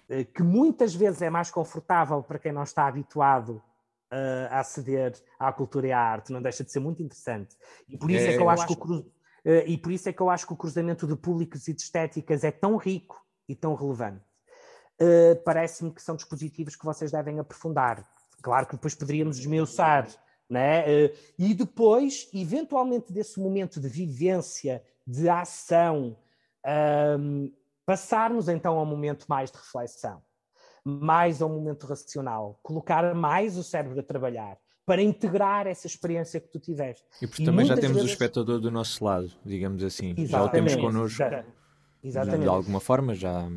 [0.07, 3.61] eh, que muitas vezes é mais confortável para quem não está habituado
[4.11, 7.55] uh, a aceder à cultura e à arte, não deixa de ser muito interessante.
[7.89, 8.75] E por isso é, é que eu, eu acho, acho...
[8.75, 8.97] Que cru...
[8.99, 9.11] uh,
[9.65, 12.43] e por isso é que eu acho que o cruzamento de públicos e de estéticas
[12.43, 13.19] é tão rico
[13.49, 14.23] e tão relevante.
[15.01, 18.07] Uh, Parece-me que são dispositivos que vocês devem aprofundar.
[18.45, 20.07] Claro que depois poderíamos esmiuçar,
[20.47, 20.83] né?
[21.39, 26.15] e depois, eventualmente, desse momento de vivência, de ação,
[27.19, 27.51] um,
[27.85, 30.19] Passarmos então a um momento mais de reflexão,
[30.83, 36.39] mais a um momento racional, colocar mais o cérebro a trabalhar para integrar essa experiência
[36.39, 37.03] que tu tiveste.
[37.21, 38.09] E porque também já temos vezes...
[38.09, 40.15] o espectador do nosso lado, digamos assim.
[40.17, 40.29] Exatamente.
[40.31, 41.21] Já o temos connosco.
[41.21, 41.64] Exatamente.
[42.11, 43.47] De alguma forma já.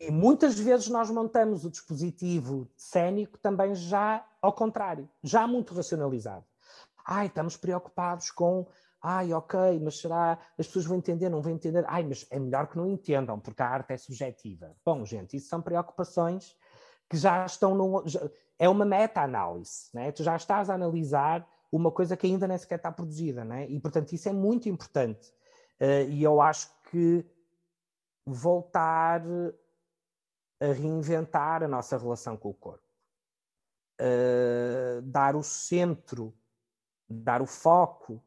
[0.00, 6.44] E muitas vezes nós montamos o dispositivo cénico também já ao contrário, já muito racionalizado.
[7.04, 8.66] Ai, estamos preocupados com
[9.08, 11.84] Ai, ok, mas será as pessoas vão entender, não vão entender?
[11.86, 14.74] Ai, mas é melhor que não entendam, porque a arte é subjetiva.
[14.84, 16.56] Bom, gente, isso são preocupações
[17.08, 18.02] que já estão no.
[18.04, 18.20] Já,
[18.58, 20.10] é uma meta-análise, né?
[20.10, 23.68] Tu já estás a analisar uma coisa que ainda nem sequer está produzida, né?
[23.68, 25.28] E portanto isso é muito importante.
[25.80, 27.24] Uh, e eu acho que
[28.26, 29.22] voltar
[30.60, 32.84] a reinventar a nossa relação com o corpo,
[34.00, 36.34] uh, dar o centro,
[37.08, 38.22] dar o foco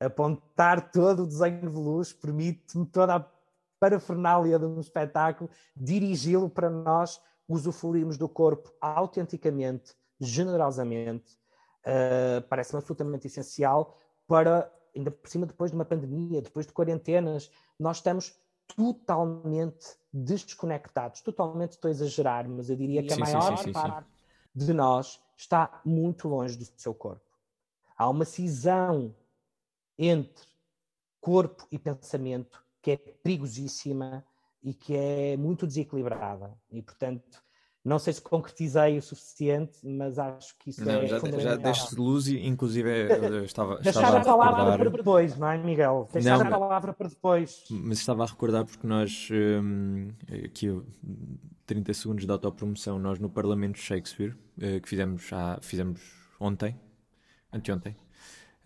[0.00, 3.26] apontar todo o desenho de luz, permite-me toda a
[3.80, 11.38] parafernália de um espetáculo, dirigi-lo para nós usufruirmos do corpo autenticamente, generosamente,
[11.84, 13.96] uh, parece-me absolutamente essencial
[14.26, 18.38] para, ainda por cima depois de uma pandemia, depois de quarentenas, nós estamos
[18.76, 23.72] totalmente desconectados, totalmente estou a exagerar, mas eu diria que a sim, maior sim, sim,
[23.72, 24.08] parte
[24.54, 27.24] de nós está muito longe do seu corpo.
[27.96, 29.14] Há uma cisão
[29.98, 30.46] entre
[31.20, 34.24] corpo e pensamento que é perigosíssima
[34.62, 36.56] e que é muito desequilibrada.
[36.70, 37.42] E, portanto,
[37.88, 41.52] não sei se concretizei o suficiente, mas acho que isso não, é já, fundamental.
[41.52, 44.78] Já deste luz e, inclusive, eu estava, Deixar estava a, a palavra recordar...
[44.78, 46.08] para depois, não é, Miguel?
[46.12, 47.64] Deixar não, a palavra para depois.
[47.70, 50.08] Mas estava a recordar porque nós, hum,
[50.44, 50.68] aqui
[51.66, 56.00] 30 segundos de autopromoção, nós no Parlamento Shakespeare, eh, que fizemos, já, fizemos
[56.38, 56.78] ontem,
[57.52, 57.96] anteontem,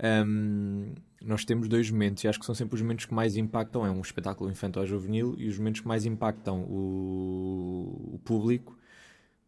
[0.03, 3.87] um, nós temos dois momentos e acho que são sempre os momentos que mais impactam.
[3.87, 8.77] É um espetáculo infantil juvenil e os momentos que mais impactam o, o, público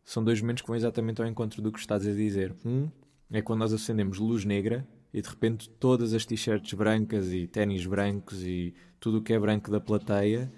[0.05, 2.55] são dois momentos que vão exatamente ao encontro do que estás a dizer.
[2.64, 2.88] Um
[3.32, 7.86] é quando nós acendemos luz negra e de repente todas as t-shirts brancas e ténis
[7.86, 10.52] brancos e tudo o que é branco da plateia,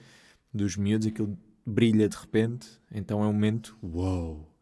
[0.52, 2.68] dos miúdos, aquilo brilha de repente.
[2.92, 4.34] Então é um momento, uou!
[4.34, 4.56] Wow,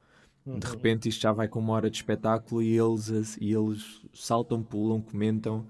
[0.47, 0.59] Uhum.
[0.59, 4.62] De repente isto já vai com uma hora de espetáculo e eles, e eles saltam,
[4.62, 5.66] pulam, comentam.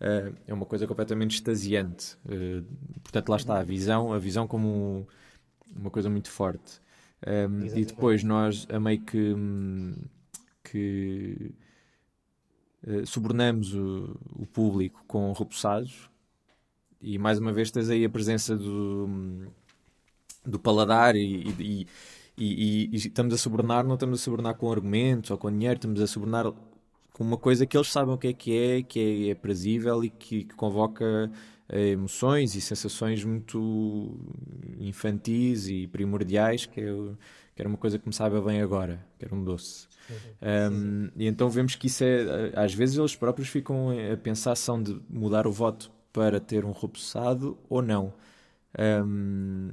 [0.00, 2.16] Uh, é uma coisa completamente extasiante.
[2.26, 2.64] Uh,
[3.02, 5.08] portanto, lá está a visão, a visão como
[5.74, 6.80] uma coisa muito forte.
[7.26, 9.34] Um, e depois nós a meio que,
[10.62, 11.52] que
[12.86, 16.08] uh, subornamos o, o, público com repousados
[17.02, 19.48] e mais uma vez tens aí a presença do,
[20.46, 21.86] do paladar e, e,
[22.36, 26.00] e, e, estamos a subornar, não estamos a subornar com argumentos ou com dinheiro, estamos
[26.00, 26.52] a subornar
[27.12, 30.04] com uma coisa que eles sabem o que é que é, que é, é prazível
[30.04, 31.30] e que, que convoca
[31.72, 34.18] emoções e sensações muito
[34.78, 36.84] infantis e primordiais, que, é,
[37.54, 39.86] que era uma coisa que me sabe bem agora, que era um doce.
[40.72, 44.82] Um, e então vemos que isso é, às vezes eles próprios ficam a pensar são
[44.82, 48.14] de mudar o voto para ter um repousado ou não.
[48.78, 49.70] Um,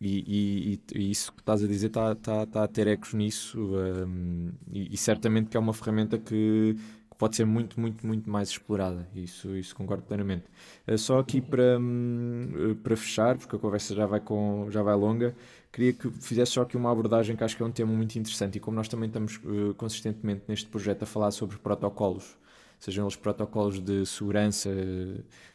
[0.00, 3.58] e, e, e, isso que estás a dizer está tá, tá a ter ecos nisso
[3.58, 6.76] um, e, e, certamente que é uma ferramenta que,
[7.18, 9.06] pode ser muito, muito, muito mais explorada.
[9.14, 10.44] Isso, isso concordo plenamente.
[10.86, 14.94] Uh, só aqui para, um, para fechar, porque a conversa já vai, com, já vai
[14.94, 15.34] longa,
[15.72, 18.56] queria que fizesse só aqui uma abordagem que acho que é um tema muito interessante
[18.56, 22.38] e como nós também estamos uh, consistentemente neste projeto a falar sobre protocolos,
[22.78, 24.70] sejam eles protocolos de segurança,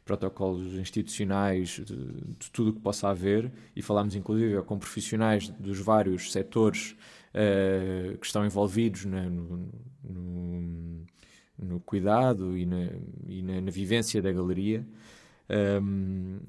[0.04, 5.80] protocolos institucionais, de, de tudo o que possa haver, e falámos inclusive com profissionais dos
[5.80, 6.96] vários setores
[7.34, 9.70] uh, que estão envolvidos né, no,
[10.04, 11.06] no,
[11.58, 12.90] no, cuidado e, na,
[13.28, 14.86] e na, na vivência da galeria.
[15.82, 16.40] Um,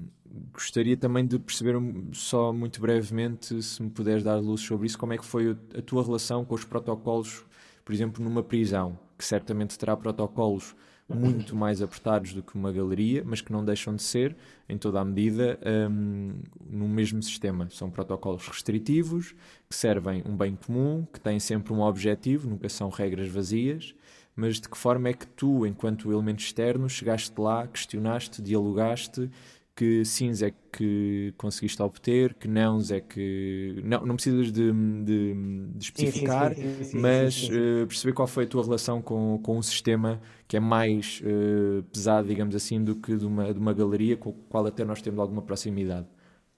[0.51, 1.75] gostaria também de perceber
[2.13, 5.81] só muito brevemente, se me puderes dar luz sobre isso, como é que foi a
[5.81, 7.45] tua relação com os protocolos,
[7.83, 10.75] por exemplo, numa prisão, que certamente terá protocolos
[11.07, 14.35] muito mais apertados do que uma galeria, mas que não deixam de ser,
[14.67, 15.59] em toda a medida,
[15.91, 16.33] um,
[16.67, 17.69] no mesmo sistema.
[17.69, 19.35] São protocolos restritivos,
[19.69, 23.93] que servem um bem comum, que têm sempre um objetivo, nunca são regras vazias,
[24.35, 29.29] mas de que forma é que tu, enquanto elemento externo, chegaste lá, questionaste, dialogaste
[29.75, 33.81] que sims é que conseguiste obter, que nãos é que.
[33.83, 35.33] Não, não precisas de, de,
[35.75, 39.57] de especificar, sim, sim, sim, mas uh, perceber qual foi a tua relação com, com
[39.57, 43.73] um sistema que é mais uh, pesado, digamos assim, do que de uma, de uma
[43.73, 46.07] galeria com a qual até nós temos alguma proximidade.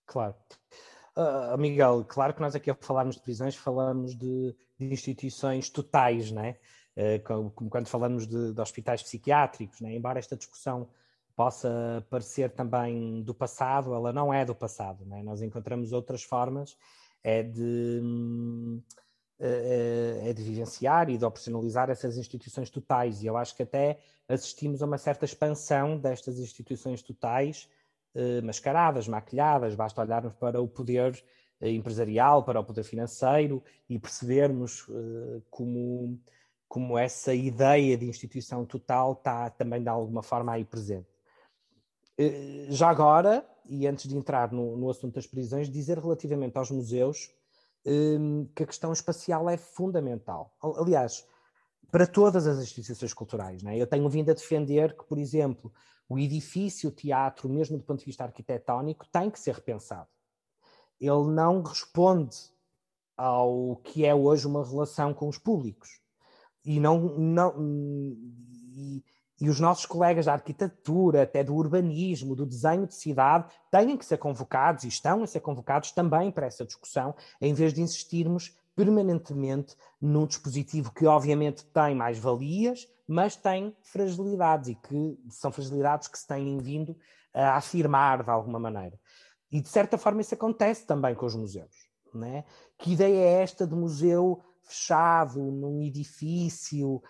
[0.06, 0.36] Claro.
[1.16, 6.32] Uh, Miguel, claro que nós aqui ao falarmos de prisões falamos de, de instituições totais,
[6.32, 6.52] né?
[6.52, 6.77] Uh,
[7.24, 9.94] como, como, quando falamos de, de hospitais psiquiátricos, né?
[9.94, 10.88] embora esta discussão
[11.36, 15.06] possa parecer também do passado, ela não é do passado.
[15.06, 15.22] Né?
[15.22, 16.76] Nós encontramos outras formas
[17.24, 18.02] é de,
[19.40, 23.22] é, é de vivenciar e de operacionalizar essas instituições totais.
[23.22, 27.70] E eu acho que até assistimos a uma certa expansão destas instituições totais,
[28.16, 29.76] eh, mascaradas, maquilhadas.
[29.76, 31.22] Basta olharmos para o poder
[31.62, 36.20] empresarial, para o poder financeiro e percebermos eh, como,
[36.68, 41.08] como essa ideia de instituição total está também de alguma forma aí presente.
[42.18, 46.72] Eh, já agora, e antes de entrar no, no assunto das prisões, dizer relativamente aos
[46.72, 47.32] museus
[47.86, 50.54] um, que a questão espacial é fundamental.
[50.62, 51.26] Aliás,
[51.92, 53.64] para todas as instituições culturais.
[53.64, 53.78] Né?
[53.78, 55.72] Eu tenho vindo a defender que, por exemplo,
[56.10, 60.10] o edifício, o teatro, mesmo do ponto de vista arquitetónico, tem que ser repensado.
[61.00, 62.38] Ele não responde
[63.16, 66.02] ao que é hoje uma relação com os públicos.
[66.68, 67.54] E não, não
[68.76, 69.02] e,
[69.40, 74.06] e os nossos colegas da arquitetura, até do urbanismo, do desenho de cidade, têm que
[74.06, 78.54] ser convocados e estão a ser convocados também para essa discussão, em vez de insistirmos
[78.76, 86.10] permanentemente num dispositivo que obviamente tem mais valias, mas tem fragilidades e que são fragilidades
[86.10, 86.98] que se têm vindo
[87.34, 89.00] a afirmar de alguma maneira.
[89.50, 91.88] E de certa forma isso acontece também com os museus.
[92.14, 92.44] Né?
[92.78, 97.02] Que ideia é esta de museu fechado num edifício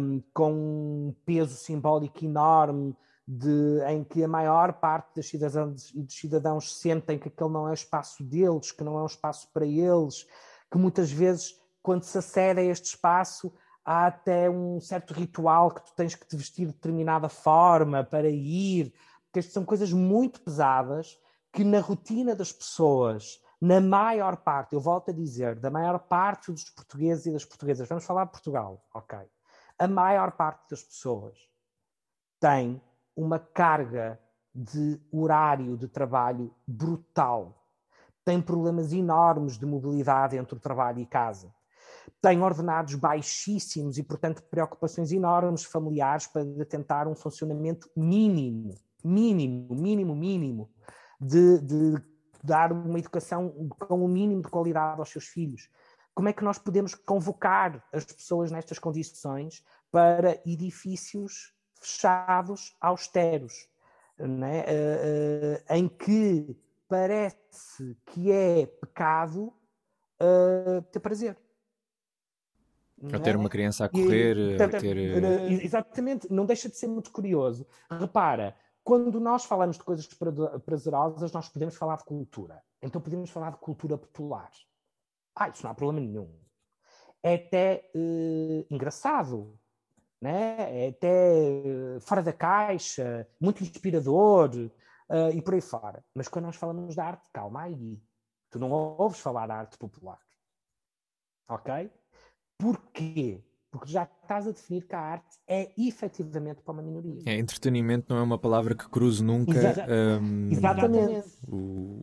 [0.00, 6.02] um, com um peso simbólico enorme, de, em que a maior parte das cidadãs e
[6.02, 9.50] dos cidadãos sentem que aquele não é o espaço deles, que não é um espaço
[9.52, 10.26] para eles,
[10.70, 13.52] que muitas vezes, quando se acede a este espaço,
[13.84, 18.28] há até um certo ritual que tu tens que te vestir de determinada forma para
[18.28, 21.18] ir, porque estas são coisas muito pesadas
[21.52, 26.52] que na rotina das pessoas na maior parte, eu volto a dizer, da maior parte
[26.52, 29.18] dos portugueses e das portuguesas, vamos falar de Portugal, ok?
[29.78, 31.36] A maior parte das pessoas
[32.40, 32.80] tem
[33.16, 34.18] uma carga
[34.54, 37.66] de horário de trabalho brutal,
[38.24, 41.52] tem problemas enormes de mobilidade entre o trabalho e casa,
[42.20, 50.14] tem ordenados baixíssimos e, portanto, preocupações enormes familiares para tentar um funcionamento mínimo, mínimo, mínimo,
[50.14, 50.70] mínimo
[51.20, 52.02] de, de
[52.42, 55.68] dar uma educação com o mínimo de qualidade aos seus filhos.
[56.14, 63.68] Como é que nós podemos convocar as pessoas nestas condições para edifícios fechados, austeros,
[64.18, 64.62] né?
[64.62, 66.56] uh, uh, em que
[66.88, 69.52] parece que é pecado
[70.20, 71.36] uh, ter prazer.
[73.12, 73.38] A ter é?
[73.38, 74.96] uma criança a correr, e, a ter...
[75.62, 77.64] Exatamente, não deixa de ser muito curioso.
[77.88, 78.56] Repara,
[78.88, 80.08] quando nós falamos de coisas
[80.64, 82.64] prazerosas, nós podemos falar de cultura.
[82.80, 84.50] Então podemos falar de cultura popular.
[85.36, 86.34] Ah, isso não há problema nenhum.
[87.22, 89.60] É até uh, engraçado,
[90.18, 90.86] né?
[90.86, 96.02] é até uh, fora da caixa, muito inspirador uh, e por aí fora.
[96.14, 98.02] Mas quando nós falamos de arte, calma aí.
[98.48, 100.18] Tu não ouves falar de arte popular.
[101.46, 101.92] Ok?
[102.56, 103.44] Porquê?
[103.70, 107.22] Porque já estás a definir que a arte é efetivamente para uma minoria.
[107.26, 109.52] É, entretenimento não é uma palavra que cruze nunca
[110.22, 111.28] um, Exatamente.
[111.46, 112.02] O,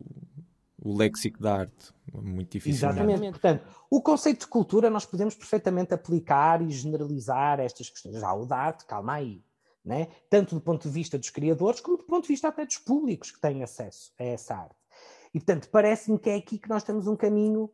[0.78, 1.92] o léxico da arte.
[2.12, 2.88] Muito difícil.
[2.88, 3.30] Exatamente.
[3.30, 8.14] Portanto, o conceito de cultura nós podemos perfeitamente aplicar e generalizar estas questões.
[8.20, 9.42] Já o da arte, calma aí.
[9.84, 10.08] Né?
[10.30, 13.30] Tanto do ponto de vista dos criadores, como do ponto de vista até dos públicos
[13.30, 14.76] que têm acesso a essa arte.
[15.34, 17.70] E, portanto, parece-me que é aqui que nós temos um caminho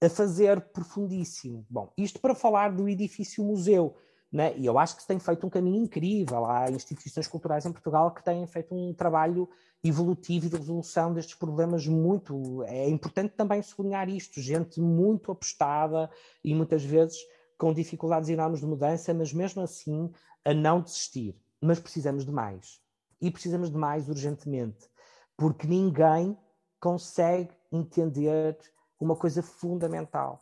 [0.00, 1.66] a fazer profundíssimo.
[1.68, 3.96] Bom, isto para falar do edifício museu.
[4.30, 4.56] Né?
[4.58, 6.44] E eu acho que se tem feito um caminho incrível.
[6.44, 9.48] Há instituições culturais em Portugal que têm feito um trabalho
[9.82, 12.62] evolutivo e de resolução destes problemas muito.
[12.64, 16.10] É importante também sublinhar isto: gente muito apostada
[16.44, 17.18] e muitas vezes
[17.56, 20.10] com dificuldades enormes de mudança, mas mesmo assim
[20.44, 21.34] a não desistir.
[21.60, 22.80] Mas precisamos de mais.
[23.20, 24.88] E precisamos de mais urgentemente,
[25.36, 26.38] porque ninguém
[26.80, 28.56] consegue entender
[29.00, 30.40] uma coisa fundamental.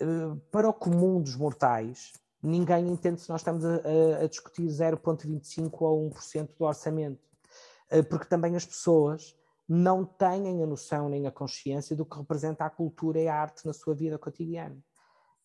[0.00, 2.12] Eh, para o comum dos mortais,
[2.42, 3.78] ninguém entende se nós estamos a,
[4.22, 7.20] a discutir 0,25% ou 1% do orçamento,
[7.90, 9.36] eh, porque também as pessoas
[9.68, 13.66] não têm a noção nem a consciência do que representa a cultura e a arte
[13.66, 14.76] na sua vida cotidiana.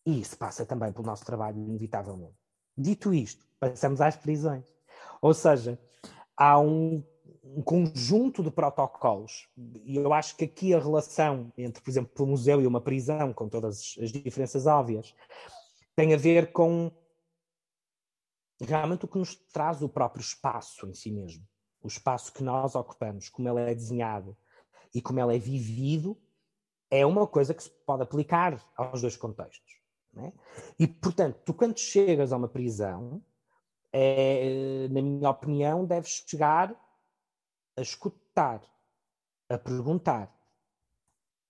[0.06, 2.36] E isso passa também pelo nosso trabalho, inevitavelmente.
[2.78, 4.66] Dito isto, passamos às prisões.
[5.22, 5.80] Ou seja,
[6.36, 7.04] há um,
[7.56, 12.30] um conjunto de protocolos, e eu acho que aqui a relação entre, por exemplo, um
[12.30, 15.16] museu e uma prisão, com todas as diferenças óbvias,
[15.95, 16.91] tem a ver com
[18.62, 21.43] realmente o que nos traz o próprio espaço em si mesmo.
[21.82, 24.38] O espaço que nós ocupamos, como ele é desenhado
[24.93, 26.18] e como ele é vivido,
[26.91, 29.80] é uma coisa que se pode aplicar aos dois contextos.
[30.18, 30.32] É?
[30.80, 33.24] E, portanto, tu quando chegas a uma prisão,
[33.93, 36.76] é, na minha opinião, deves chegar
[37.80, 38.62] a escutar,
[39.50, 40.36] a perguntar.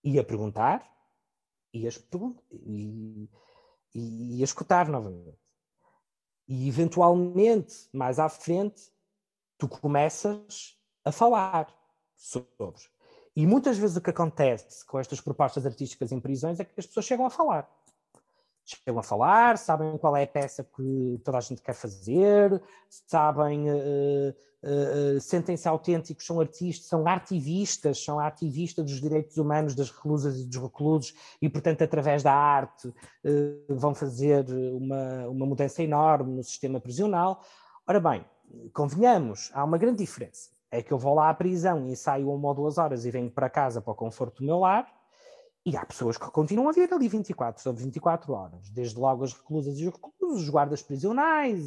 [0.04, 0.90] E a perguntar
[1.74, 1.92] e a,
[2.52, 3.30] e,
[3.94, 5.38] e, a escutar novamente.
[6.48, 8.92] E eventualmente, mais à frente,
[9.58, 11.68] tu começas a falar
[12.16, 12.82] sobre.
[13.36, 16.88] E muitas vezes o que acontece com estas propostas artísticas em prisões é que as
[16.88, 17.70] pessoas chegam a falar.
[18.70, 23.68] Chegam a falar, sabem qual é a peça que toda a gente quer fazer, sabem
[23.68, 30.40] uh, uh, sentem-se autênticos, são artistas, são ativistas, são ativistas dos direitos humanos das reclusas
[30.40, 36.36] e dos reclusos e, portanto, através da arte uh, vão fazer uma, uma mudança enorme
[36.36, 37.42] no sistema prisional.
[37.88, 38.24] Ora bem,
[38.72, 40.52] convenhamos, há uma grande diferença.
[40.70, 43.32] É que eu vou lá à prisão e saio uma ou duas horas e venho
[43.32, 44.88] para casa para o conforto do meu lar,
[45.66, 49.34] e há pessoas que continuam a vir ali 24 sobre 24 horas, desde logo as
[49.34, 51.64] reclusas e os reclusos, os guardas prisionais,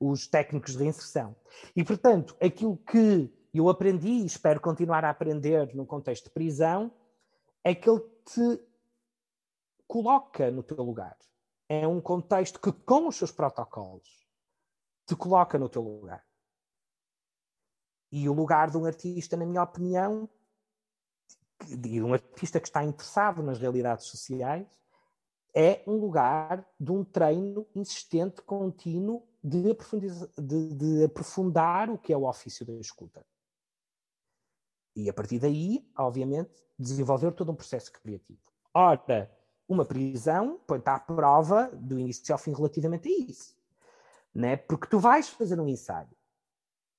[0.00, 1.34] os técnicos de reinserção.
[1.74, 6.92] E, portanto, aquilo que eu aprendi e espero continuar a aprender no contexto de prisão
[7.62, 8.60] é que ele te
[9.86, 11.16] coloca no teu lugar.
[11.68, 14.26] É um contexto que, com os seus protocolos,
[15.06, 16.24] te coloca no teu lugar.
[18.10, 20.28] E o lugar de um artista, na minha opinião,
[21.74, 24.66] de um artista que está interessado nas realidades sociais,
[25.54, 29.62] é um lugar de um treino insistente, contínuo, de,
[30.38, 33.24] de, de aprofundar o que é o ofício da escuta.
[34.94, 38.40] E a partir daí, obviamente, desenvolver todo um processo criativo.
[38.74, 39.30] Ora,
[39.68, 43.56] uma prisão põe-te à prova do início ao fim relativamente a isso.
[44.34, 44.56] Né?
[44.56, 46.15] Porque tu vais fazer um ensaio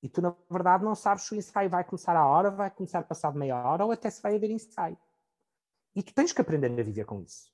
[0.02, 3.02] e tu, na verdade, não sabes se o ensaio vai começar à hora, vai começar
[3.02, 4.96] passado meia hora ou até se vai haver ensaio.
[5.94, 7.52] E tu tens que aprender a viver com isso.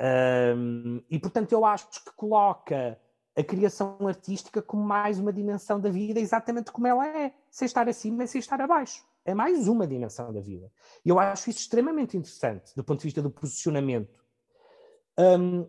[0.00, 2.98] Um, e, portanto, eu acho que coloca
[3.36, 7.88] a criação artística como mais uma dimensão da vida, exatamente como ela é, sem estar
[7.88, 9.04] acima e sem estar abaixo.
[9.24, 10.72] É mais uma dimensão da vida.
[11.04, 14.18] E eu acho isso extremamente interessante do ponto de vista do posicionamento.
[15.18, 15.68] Um,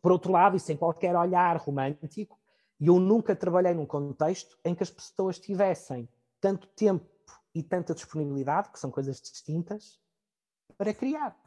[0.00, 2.38] por outro lado, e sem qualquer olhar romântico,
[2.80, 6.08] e eu nunca trabalhei num contexto em que as pessoas tivessem
[6.40, 7.08] tanto tempo
[7.54, 10.00] e tanta disponibilidade, que são coisas distintas,
[10.76, 11.38] para criar.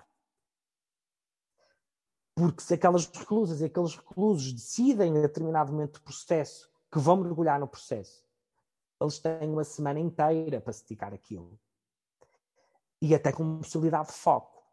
[2.33, 7.17] Porque se aquelas reclusas e aqueles reclusos decidem a determinado momento do processo que vão
[7.17, 8.25] mergulhar no processo,
[9.01, 11.59] eles têm uma semana inteira para se dedicar àquilo.
[13.01, 14.63] E até com possibilidade de foco.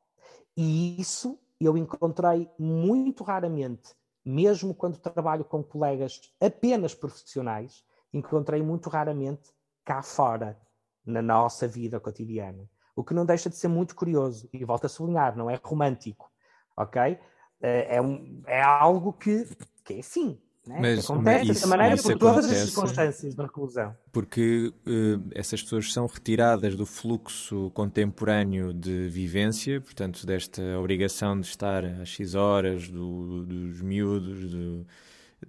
[0.56, 3.94] E isso eu encontrei muito raramente
[4.24, 9.52] mesmo quando trabalho com colegas apenas profissionais, encontrei muito raramente
[9.84, 10.58] cá fora,
[11.04, 12.68] na nossa vida cotidiana.
[12.96, 16.30] O que não deixa de ser muito curioso, e volto a sublinhar, não é romântico,
[16.76, 17.18] ok?
[17.60, 19.44] É, é um, é algo que,
[19.84, 20.78] que é assim, né?
[20.80, 23.94] Mas, acontece dessa maneira por todas as circunstâncias da reclusão.
[24.10, 31.46] Porque uh, essas pessoas são retiradas do fluxo contemporâneo de vivência, portanto, desta obrigação de
[31.46, 34.86] estar às X horas, do, dos miúdos, do,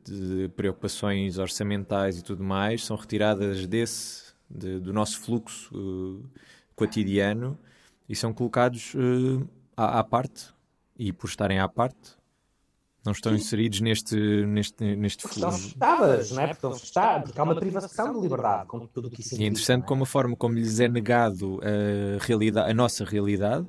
[0.04, 6.30] de preocupações orçamentais e tudo mais, são retiradas desse, de, do nosso fluxo uh,
[6.76, 7.58] cotidiano
[8.08, 10.54] e são colocados uh, à, à, parte,
[10.98, 12.18] e por estarem à parte,
[13.06, 14.16] não estão inseridos neste,
[14.46, 16.48] neste, neste porque Estão fechadas, não é?
[16.48, 19.44] Porque, estão fechadas, porque há uma privação de liberdade, como tudo o que isso E
[19.44, 19.88] é interessante é?
[19.88, 23.68] como a forma como lhes é negado a, realidade, a nossa realidade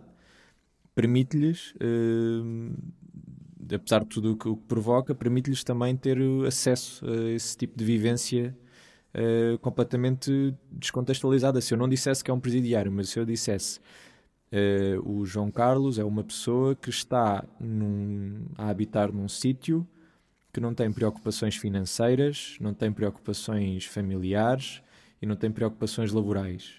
[0.94, 2.74] permite-lhes, uh,
[3.74, 7.76] apesar de tudo o que, o que provoca, permite-lhes também ter acesso a esse tipo
[7.76, 8.56] de vivência
[9.14, 11.60] uh, completamente descontextualizada.
[11.60, 13.78] Se eu não dissesse que é um presidiário, mas se eu dissesse
[14.56, 19.86] Uh, o João Carlos é uma pessoa que está num, a habitar num sítio
[20.50, 24.82] que não tem preocupações financeiras, não tem preocupações familiares
[25.20, 26.76] e não tem preocupações laborais.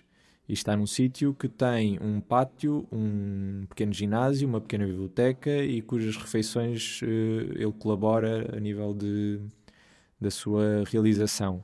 [0.49, 5.79] E está num sítio que tem um pátio, um pequeno ginásio, uma pequena biblioteca e
[5.83, 9.39] cujas refeições uh, ele colabora a nível de,
[10.19, 11.63] da sua realização.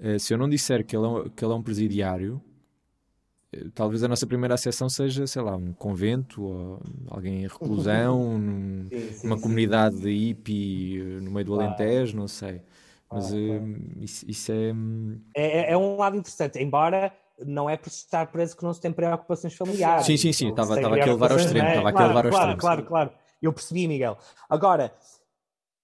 [0.00, 2.40] Uh, se eu não disser que ele é, que ele é um presidiário,
[3.74, 8.88] talvez a nossa primeira acessão seja, sei lá, um convento ou alguém em reclusão, num,
[8.88, 9.42] sim, sim, uma sim.
[9.42, 11.68] comunidade de hippie eh, no meio do claro.
[11.68, 12.62] Alentejo, não sei.
[13.10, 13.62] Mas claro, claro.
[13.62, 14.72] Uh, isso, isso é...
[14.72, 15.58] Hum, é...
[15.58, 15.72] é...
[15.72, 17.12] É um lado interessante, embora
[17.44, 20.06] não é por estar preso que não se tem preocupações familiares.
[20.06, 22.56] Sim, sim, sim, estava aqui a levar ao extremo, estava aqui a levar ao extremo.
[22.56, 23.10] Claro, claro, claro,
[23.40, 24.16] eu percebi, Miguel.
[24.48, 24.92] Agora,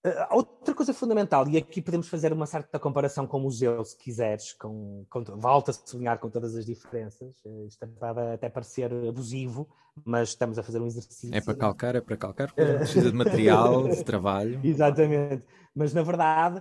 [0.06, 3.96] Uh, outra coisa fundamental, e aqui podemos fazer uma certa comparação com o museu, se
[3.96, 8.92] quiseres, com, com, volta a sublinhar com todas as diferenças, uh, isto pode até parecer
[9.08, 9.68] abusivo,
[10.04, 11.34] mas estamos a fazer um exercício.
[11.34, 14.60] É para calcar, é para calcar, precisa de material, de trabalho.
[14.62, 15.44] Exatamente,
[15.74, 16.58] mas na verdade,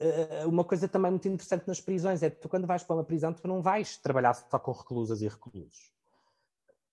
[0.00, 3.04] uh, uma coisa também muito interessante nas prisões é que tu quando vais para uma
[3.04, 5.92] prisão, tu não vais trabalhar só com reclusas e reclusos.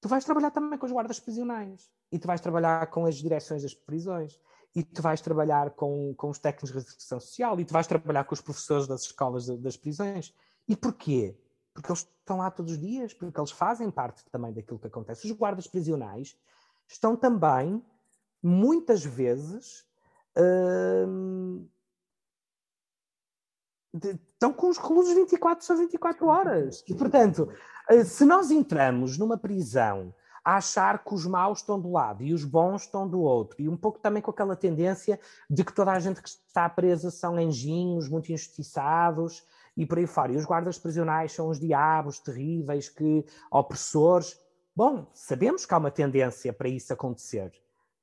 [0.01, 3.63] Tu vais trabalhar também com os guardas prisionais e tu vais trabalhar com as direções
[3.63, 4.38] das prisões
[4.76, 8.26] e tu vais trabalhar com, com os técnicos de restrição social e tu vais trabalhar
[8.26, 10.35] com os professores das escolas de, das prisões.
[10.68, 11.34] E porquê?
[11.73, 15.26] Porque eles estão lá todos os dias, porque eles fazem parte também daquilo que acontece.
[15.26, 16.38] Os guardas prisionais
[16.88, 17.81] estão também,
[18.43, 19.85] muitas vezes,
[21.07, 21.65] hum,
[23.93, 26.84] de, estão com os reclusos 24 sobre 24 horas.
[26.85, 27.49] E, portanto,
[27.89, 30.14] eh, se nós entramos numa prisão
[30.45, 33.67] a achar que os maus estão do lado e os bons estão do outro, e
[33.67, 35.19] um pouco também com aquela tendência
[35.49, 39.43] de que toda a gente que está presa são anjinhos, muito injustiçados
[39.76, 40.31] e por aí fora.
[40.31, 44.39] E os guardas prisionais são os diabos terríveis, que opressores.
[44.76, 47.51] Bom, sabemos que há uma tendência para isso acontecer,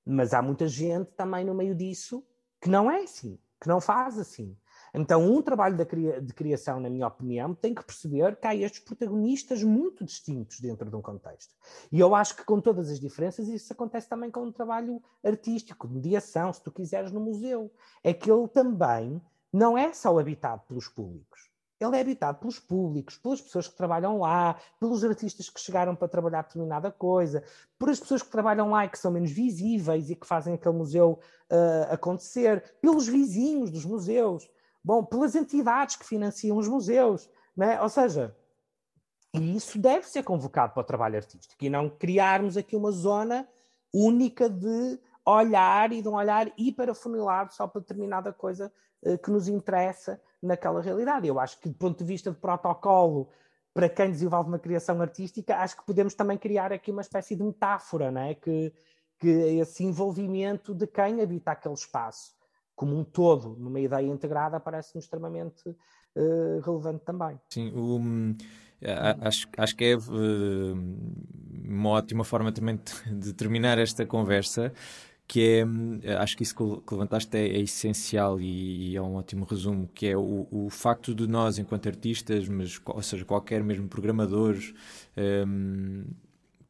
[0.05, 2.27] mas há muita gente também no meio disso
[2.61, 4.57] que não é assim, que não faz assim.
[4.95, 9.63] Então, um trabalho de criação, na minha opinião, tem que perceber que há estes protagonistas
[9.63, 11.55] muito distintos dentro de um contexto.
[11.91, 15.89] E eu acho que, com todas as diferenças, isso acontece também com um trabalho artístico,
[15.89, 17.73] de mediação, se tu quiseres, no museu.
[18.05, 19.21] É que ele também
[19.51, 21.51] não é só habitado pelos públicos.
[21.81, 26.07] Ele é habitado pelos públicos, pelas pessoas que trabalham lá, pelos artistas que chegaram para
[26.07, 27.43] trabalhar determinada coisa,
[27.79, 30.77] por as pessoas que trabalham lá e que são menos visíveis e que fazem aquele
[30.77, 31.19] museu
[31.51, 34.49] uh, acontecer, pelos vizinhos dos museus
[34.85, 37.81] bom, pelas entidades que financiam os museus, né?
[37.81, 38.37] ou seja,
[39.35, 43.49] e isso deve ser convocado para o trabalho artístico e não criarmos aqui uma zona
[43.93, 48.73] única de olhar e de um olhar hiperafunilado só para determinada coisa
[49.03, 51.29] uh, que nos interessa naquela realidade.
[51.29, 53.29] Eu acho que, do ponto de vista de protocolo,
[53.73, 57.43] para quem desenvolve uma criação artística, acho que podemos também criar aqui uma espécie de
[57.43, 58.35] metáfora, né?
[58.35, 58.73] que,
[59.19, 62.35] que esse envolvimento de quem habita aquele espaço
[62.75, 67.39] como um todo, numa ideia integrada, parece-me extremamente uh, relevante também.
[67.49, 68.37] Sim, um,
[69.21, 70.75] acho, acho que é uh,
[71.65, 74.73] uma ótima forma também de terminar esta conversa,
[75.27, 75.65] que
[76.03, 79.89] é, acho que isso que levantaste é, é essencial e, e, é um ótimo resumo,
[79.95, 84.75] que é o, o facto de nós, enquanto artistas, mas, ou seja, qualquer mesmo programadores,
[85.47, 86.05] um,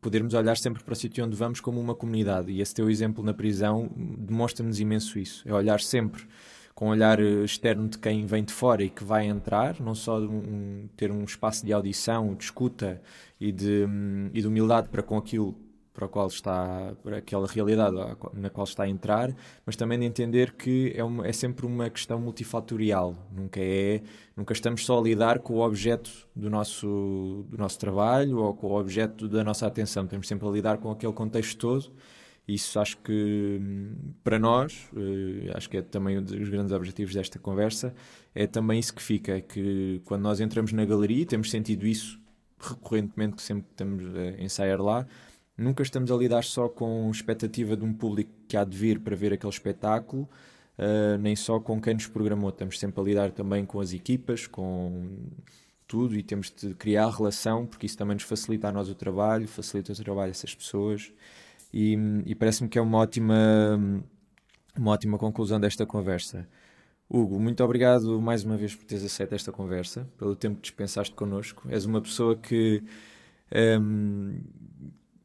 [0.02, 2.50] podermos olhar sempre para o sítio onde vamos como uma comunidade.
[2.50, 3.88] E esse teu exemplo na prisão
[4.18, 5.48] demonstra-nos imenso isso.
[5.48, 6.26] É olhar sempre
[6.74, 9.94] com um olhar eh, externo de quem vem de fora e que vai entrar, não
[9.94, 13.00] só um, ter um espaço de audição, de escuta
[13.40, 15.56] e de, hum, e de humildade para com aquilo
[15.92, 17.94] para qual está, para aquela realidade
[18.32, 19.34] na qual está a entrar,
[19.66, 24.02] mas também de entender que é, uma, é sempre uma questão multifatorial, nunca é,
[24.36, 28.68] nunca estamos só a lidar com o objeto do nosso, do nosso trabalho ou com
[28.68, 31.92] o objeto da nossa atenção, estamos sempre a lidar com aquele contexto todo.
[32.46, 33.60] Isso acho que
[34.24, 37.94] para nós, eh, acho que é também um dos grandes objetivos desta conversa,
[38.34, 42.20] é também isso que fica, é que quando nós entramos na galeria, temos sentido isso
[42.58, 45.06] recorrentemente, que sempre estamos a ensaiar lá,
[45.56, 49.14] Nunca estamos a lidar só com expectativa de um público que há de vir para
[49.14, 50.28] ver aquele espetáculo,
[50.78, 52.48] uh, nem só com quem nos programou.
[52.50, 55.18] Estamos sempre a lidar também com as equipas, com
[55.86, 59.46] tudo e temos de criar relação, porque isso também nos facilita a nós o trabalho,
[59.46, 61.12] facilita o trabalho dessas pessoas.
[61.72, 61.96] E,
[62.26, 63.78] e parece-me que é uma ótima,
[64.76, 66.48] uma ótima conclusão desta conversa.
[67.08, 71.14] Hugo, muito obrigado mais uma vez por teres aceito esta conversa, pelo tempo que dispensaste
[71.14, 71.68] connosco.
[71.68, 72.82] És uma pessoa que,
[73.78, 74.40] um,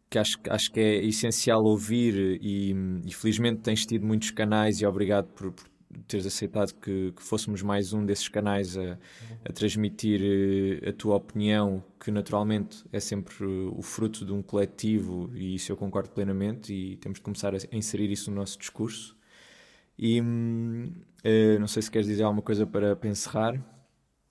[0.10, 2.74] que acho, acho que é essencial ouvir e,
[3.06, 5.66] e, felizmente tens tido muitos canais e obrigado por, por
[6.08, 8.98] teres aceitado que, que, fôssemos mais um desses canais a,
[9.44, 15.30] a, transmitir eh, a tua opinião, que naturalmente é sempre o fruto de um coletivo,
[15.34, 19.16] e isso eu concordo plenamente, e temos de começar a inserir isso no nosso discurso.
[19.98, 23.60] E uh, não sei se queres dizer alguma coisa para, para encerrar.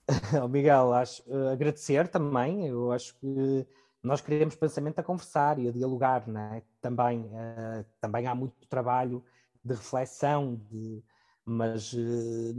[0.48, 3.66] Miguel, acho, uh, agradecer também, eu acho que
[4.06, 6.62] nós queremos pensamento a conversar e a dialogar, é?
[6.80, 9.24] Também, uh, também há muito trabalho
[9.64, 11.02] de reflexão, de
[11.46, 12.54] mas, eh,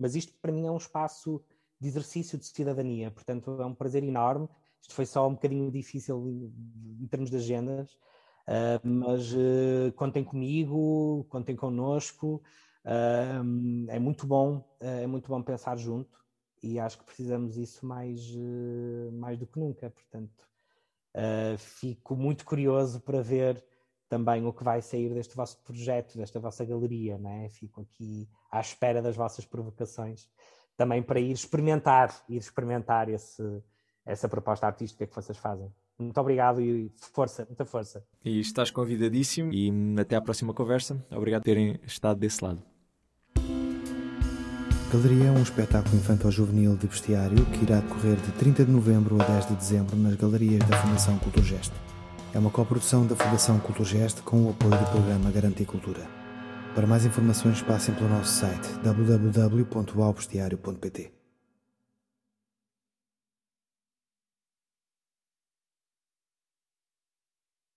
[0.00, 1.42] mas isto para mim é um espaço
[1.80, 4.48] de exercício de cidadania, portanto é um prazer enorme.
[4.80, 6.52] Isto foi só um bocadinho difícil
[7.00, 7.90] em termos de agendas,
[8.46, 12.40] uh, mas uh, contem comigo, contem connosco.
[12.84, 16.24] Uh, é muito bom, é muito bom pensar junto
[16.62, 18.20] e acho que precisamos isso mais,
[19.12, 19.90] mais do que nunca.
[19.90, 20.48] Portanto,
[21.58, 23.64] fico muito curioso para ver
[24.08, 27.48] também o que vai sair deste vosso projeto, desta vossa galeria, né?
[27.50, 30.28] Fico aqui à espera das vossas provocações,
[30.76, 33.42] também para ir experimentar, ir experimentar esse,
[34.04, 35.72] essa proposta artística que vocês fazem.
[35.98, 38.04] Muito obrigado e força, muita força.
[38.24, 41.04] E estás convidadíssimo e até à próxima conversa.
[41.10, 42.75] Obrigado por terem estado desse lado.
[44.92, 49.24] Galeria é um espetáculo infantil-juvenil de bestiário que irá decorrer de 30 de novembro a
[49.24, 51.74] 10 de dezembro nas galerias da Fundação Cultura Gesto.
[52.32, 56.06] É uma coprodução da Fundação Culturgest com o apoio do programa Garantir Cultura.
[56.72, 61.15] Para mais informações, passem pelo nosso site www.albestiario.pt.